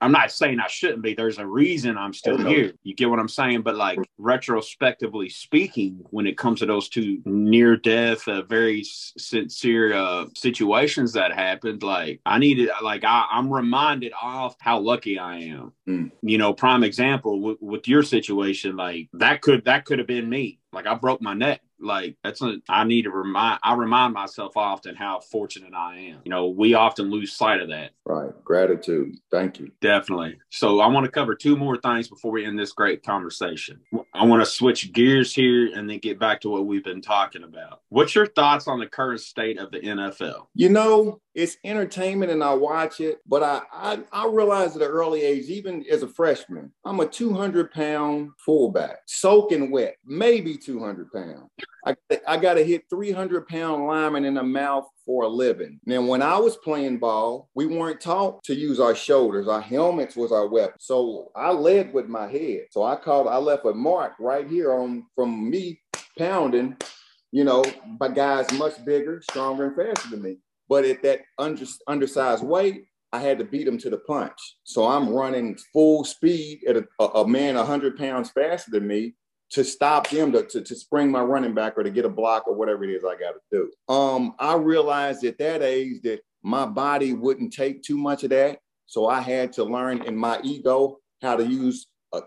I'm 0.00 0.12
not 0.12 0.30
saying 0.30 0.60
I 0.60 0.68
shouldn't 0.68 1.02
be. 1.02 1.14
There's 1.14 1.38
a 1.38 1.46
reason 1.46 1.96
I'm 1.96 2.12
still 2.12 2.36
here. 2.36 2.72
You 2.82 2.94
get 2.94 3.08
what 3.08 3.18
I'm 3.18 3.28
saying? 3.28 3.62
But 3.62 3.76
like 3.76 3.98
retrospectively 4.18 5.30
speaking, 5.30 6.00
when 6.10 6.26
it 6.26 6.36
comes 6.36 6.60
to 6.60 6.66
those 6.66 6.88
two 6.88 7.22
near 7.24 7.76
death, 7.76 8.28
uh, 8.28 8.42
very 8.42 8.82
sincere 8.84 9.94
uh, 9.94 10.26
situations 10.34 11.14
that 11.14 11.32
happened, 11.32 11.82
like 11.82 12.20
I 12.26 12.38
needed, 12.38 12.68
like 12.82 13.04
I, 13.04 13.26
am 13.32 13.52
reminded 13.52 14.12
of 14.22 14.54
how 14.60 14.80
lucky 14.80 15.18
I 15.18 15.38
am. 15.38 15.72
Mm. 15.88 16.10
You 16.22 16.38
know, 16.38 16.52
prime 16.52 16.84
example 16.84 17.40
with, 17.40 17.58
with 17.60 17.88
your 17.88 18.02
situation, 18.02 18.76
like 18.76 19.08
that 19.14 19.40
could 19.40 19.64
that 19.64 19.86
could 19.86 19.98
have 19.98 20.08
been 20.08 20.28
me. 20.28 20.58
Like 20.72 20.86
I 20.86 20.94
broke 20.94 21.22
my 21.22 21.32
neck 21.32 21.62
like 21.80 22.16
that's 22.22 22.42
a, 22.42 22.56
I 22.68 22.84
need 22.84 23.02
to 23.02 23.10
remind 23.10 23.60
I 23.62 23.74
remind 23.74 24.14
myself 24.14 24.56
often 24.56 24.94
how 24.94 25.20
fortunate 25.20 25.74
I 25.74 25.96
am. 25.98 26.20
You 26.24 26.30
know, 26.30 26.48
we 26.48 26.74
often 26.74 27.10
lose 27.10 27.32
sight 27.32 27.60
of 27.60 27.68
that. 27.68 27.92
Right. 28.04 28.32
Gratitude. 28.44 29.16
Thank 29.30 29.58
you. 29.58 29.70
Definitely. 29.80 30.38
So 30.50 30.80
I 30.80 30.86
want 30.86 31.04
to 31.04 31.10
cover 31.10 31.34
two 31.34 31.56
more 31.56 31.76
things 31.76 32.08
before 32.08 32.32
we 32.32 32.44
end 32.44 32.58
this 32.58 32.72
great 32.72 33.02
conversation. 33.02 33.80
I 34.14 34.24
want 34.24 34.42
to 34.42 34.50
switch 34.50 34.92
gears 34.92 35.34
here 35.34 35.70
and 35.74 35.88
then 35.88 35.98
get 35.98 36.18
back 36.18 36.40
to 36.42 36.48
what 36.48 36.66
we've 36.66 36.84
been 36.84 37.02
talking 37.02 37.42
about. 37.42 37.82
What's 37.88 38.14
your 38.14 38.26
thoughts 38.26 38.68
on 38.68 38.78
the 38.78 38.86
current 38.86 39.20
state 39.20 39.58
of 39.58 39.70
the 39.70 39.80
NFL? 39.80 40.46
You 40.54 40.70
know, 40.70 41.20
it's 41.36 41.58
entertainment 41.64 42.32
and 42.32 42.42
I 42.42 42.54
watch 42.54 42.98
it, 42.98 43.20
but 43.26 43.42
I, 43.42 43.60
I, 43.70 43.98
I 44.10 44.26
realized 44.26 44.74
at 44.76 44.82
an 44.82 44.88
early 44.88 45.20
age, 45.20 45.44
even 45.50 45.84
as 45.90 46.02
a 46.02 46.08
freshman, 46.08 46.72
I'm 46.82 46.98
a 47.00 47.06
200 47.06 47.70
pound 47.70 48.30
fullback, 48.38 49.00
soaking 49.06 49.70
wet, 49.70 49.96
maybe 50.06 50.56
200 50.56 51.12
pounds. 51.12 51.50
I, 51.84 51.94
I 52.26 52.38
got 52.38 52.54
to 52.54 52.64
hit 52.64 52.84
300 52.88 53.46
pound 53.46 53.86
lineman 53.86 54.24
in 54.24 54.32
the 54.32 54.42
mouth 54.42 54.88
for 55.04 55.24
a 55.24 55.28
living. 55.28 55.78
Now, 55.84 56.00
when 56.00 56.22
I 56.22 56.38
was 56.38 56.56
playing 56.56 56.98
ball, 56.98 57.50
we 57.54 57.66
weren't 57.66 58.00
taught 58.00 58.42
to 58.44 58.54
use 58.54 58.80
our 58.80 58.94
shoulders. 58.94 59.46
Our 59.46 59.60
helmets 59.60 60.16
was 60.16 60.32
our 60.32 60.48
weapon. 60.48 60.76
So 60.80 61.32
I 61.36 61.50
led 61.50 61.92
with 61.92 62.08
my 62.08 62.28
head. 62.28 62.68
So 62.70 62.82
I 62.82 62.96
called, 62.96 63.28
I 63.28 63.36
left 63.36 63.66
a 63.66 63.74
mark 63.74 64.14
right 64.18 64.48
here 64.48 64.72
on 64.72 65.04
from 65.14 65.50
me 65.50 65.82
pounding, 66.18 66.78
you 67.30 67.44
know, 67.44 67.62
by 67.98 68.08
guys 68.08 68.50
much 68.54 68.82
bigger, 68.86 69.20
stronger, 69.20 69.66
and 69.66 69.76
faster 69.76 70.08
than 70.08 70.22
me. 70.22 70.38
But 70.68 70.84
at 70.84 71.02
that 71.02 71.20
under, 71.38 71.64
undersized 71.86 72.44
weight, 72.44 72.84
I 73.12 73.20
had 73.20 73.38
to 73.38 73.44
beat 73.44 73.68
him 73.68 73.78
to 73.78 73.90
the 73.90 73.98
punch. 73.98 74.38
So 74.64 74.86
I'm 74.86 75.08
running 75.08 75.56
full 75.72 76.04
speed 76.04 76.60
at 76.68 76.76
a, 76.76 77.04
a 77.04 77.26
man 77.26 77.54
100 77.54 77.96
pounds 77.96 78.30
faster 78.30 78.70
than 78.72 78.86
me 78.86 79.14
to 79.50 79.64
stop 79.64 80.06
him 80.08 80.32
to, 80.32 80.42
to, 80.42 80.60
to, 80.60 80.74
spring 80.74 81.10
my 81.10 81.20
running 81.20 81.54
back 81.54 81.78
or 81.78 81.84
to 81.84 81.90
get 81.90 82.04
a 82.04 82.08
block 82.08 82.48
or 82.48 82.54
whatever 82.54 82.82
it 82.82 82.90
is 82.90 83.04
I 83.04 83.14
got 83.14 83.32
to 83.32 83.40
do. 83.52 83.94
Um, 83.94 84.34
I 84.40 84.56
realized 84.56 85.24
at 85.24 85.38
that 85.38 85.62
age 85.62 86.02
that 86.02 86.20
my 86.42 86.66
body 86.66 87.12
wouldn't 87.12 87.52
take 87.52 87.82
too 87.82 87.96
much 87.96 88.24
of 88.24 88.30
that. 88.30 88.58
So 88.86 89.06
I 89.06 89.20
had 89.20 89.52
to 89.54 89.64
learn 89.64 90.02
in 90.02 90.16
my 90.16 90.40
ego 90.42 90.98
how 91.22 91.36
to 91.36 91.46
use 91.46 91.86
a 92.12 92.20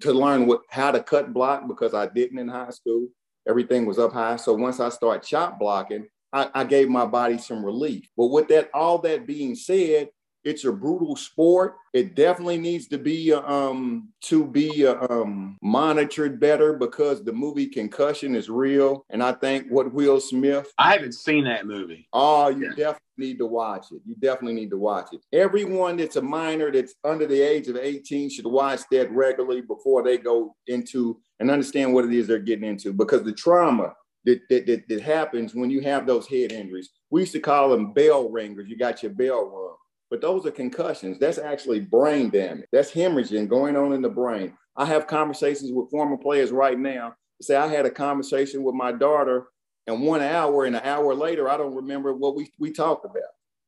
to 0.00 0.12
learn 0.12 0.46
what 0.46 0.62
how 0.70 0.90
to 0.90 1.02
cut 1.02 1.34
block 1.34 1.68
because 1.68 1.94
I 1.94 2.06
didn't 2.06 2.38
in 2.38 2.48
high 2.48 2.70
school. 2.70 3.08
Everything 3.46 3.84
was 3.84 3.98
up 3.98 4.12
high. 4.12 4.36
So 4.36 4.54
once 4.54 4.80
I 4.80 4.88
start 4.88 5.22
chop 5.22 5.58
blocking, 5.58 6.06
I, 6.34 6.50
I 6.52 6.64
gave 6.64 6.88
my 6.88 7.06
body 7.06 7.38
some 7.38 7.64
relief. 7.64 8.10
But 8.16 8.26
with 8.26 8.48
that, 8.48 8.68
all 8.74 8.98
that 8.98 9.26
being 9.26 9.54
said, 9.54 10.08
it's 10.44 10.64
a 10.64 10.72
brutal 10.72 11.16
sport. 11.16 11.76
It 11.94 12.14
definitely 12.14 12.58
needs 12.58 12.86
to 12.88 12.98
be 12.98 13.32
um, 13.32 14.10
to 14.24 14.46
be 14.46 14.86
um, 14.86 15.56
monitored 15.62 16.38
better 16.38 16.74
because 16.74 17.24
the 17.24 17.32
movie 17.32 17.66
Concussion 17.66 18.34
is 18.34 18.50
real, 18.50 19.06
and 19.08 19.22
I 19.22 19.32
think 19.32 19.68
what 19.70 19.92
Will 19.94 20.20
Smith. 20.20 20.70
I 20.76 20.92
haven't 20.92 21.14
seen 21.14 21.44
that 21.44 21.66
movie. 21.66 22.08
Oh, 22.12 22.48
you 22.48 22.64
yeah. 22.64 22.70
definitely 22.76 23.00
need 23.16 23.38
to 23.38 23.46
watch 23.46 23.86
it. 23.92 24.02
You 24.04 24.16
definitely 24.16 24.54
need 24.54 24.70
to 24.70 24.76
watch 24.76 25.08
it. 25.12 25.22
Everyone 25.32 25.96
that's 25.96 26.16
a 26.16 26.22
minor 26.22 26.70
that's 26.70 26.94
under 27.04 27.26
the 27.26 27.40
age 27.40 27.68
of 27.68 27.76
18 27.76 28.28
should 28.28 28.46
watch 28.46 28.80
that 28.90 29.10
regularly 29.12 29.62
before 29.62 30.02
they 30.02 30.18
go 30.18 30.54
into 30.66 31.18
and 31.40 31.50
understand 31.50 31.94
what 31.94 32.04
it 32.04 32.12
is 32.12 32.26
they're 32.26 32.38
getting 32.38 32.68
into 32.68 32.92
because 32.92 33.22
the 33.22 33.32
trauma 33.32 33.94
that, 34.24 34.40
that, 34.48 34.66
that, 34.66 34.88
that 34.88 35.00
happens 35.00 35.54
when 35.54 35.70
you 35.70 35.80
have 35.80 36.06
those 36.06 36.26
head 36.26 36.52
injuries. 36.52 36.90
We 37.10 37.22
used 37.22 37.32
to 37.32 37.40
call 37.40 37.70
them 37.70 37.92
bell 37.92 38.30
ringers. 38.30 38.68
You 38.68 38.76
got 38.76 39.02
your 39.02 39.12
bell 39.12 39.44
rung, 39.46 39.76
but 40.10 40.20
those 40.20 40.46
are 40.46 40.50
concussions. 40.50 41.18
That's 41.18 41.38
actually 41.38 41.80
brain 41.80 42.30
damage. 42.30 42.66
That's 42.72 42.92
hemorrhaging 42.92 43.48
going 43.48 43.76
on 43.76 43.92
in 43.92 44.02
the 44.02 44.08
brain. 44.08 44.56
I 44.76 44.86
have 44.86 45.06
conversations 45.06 45.70
with 45.72 45.90
former 45.90 46.16
players 46.16 46.50
right 46.50 46.78
now. 46.78 47.14
Say 47.40 47.56
I 47.56 47.68
had 47.68 47.86
a 47.86 47.90
conversation 47.90 48.62
with 48.62 48.74
my 48.74 48.92
daughter, 48.92 49.46
and 49.86 50.02
one 50.02 50.22
hour 50.22 50.64
and 50.64 50.76
an 50.76 50.82
hour 50.84 51.14
later, 51.14 51.48
I 51.48 51.56
don't 51.56 51.74
remember 51.74 52.14
what 52.14 52.34
we, 52.34 52.50
we 52.58 52.72
talked 52.72 53.04
about. 53.04 53.22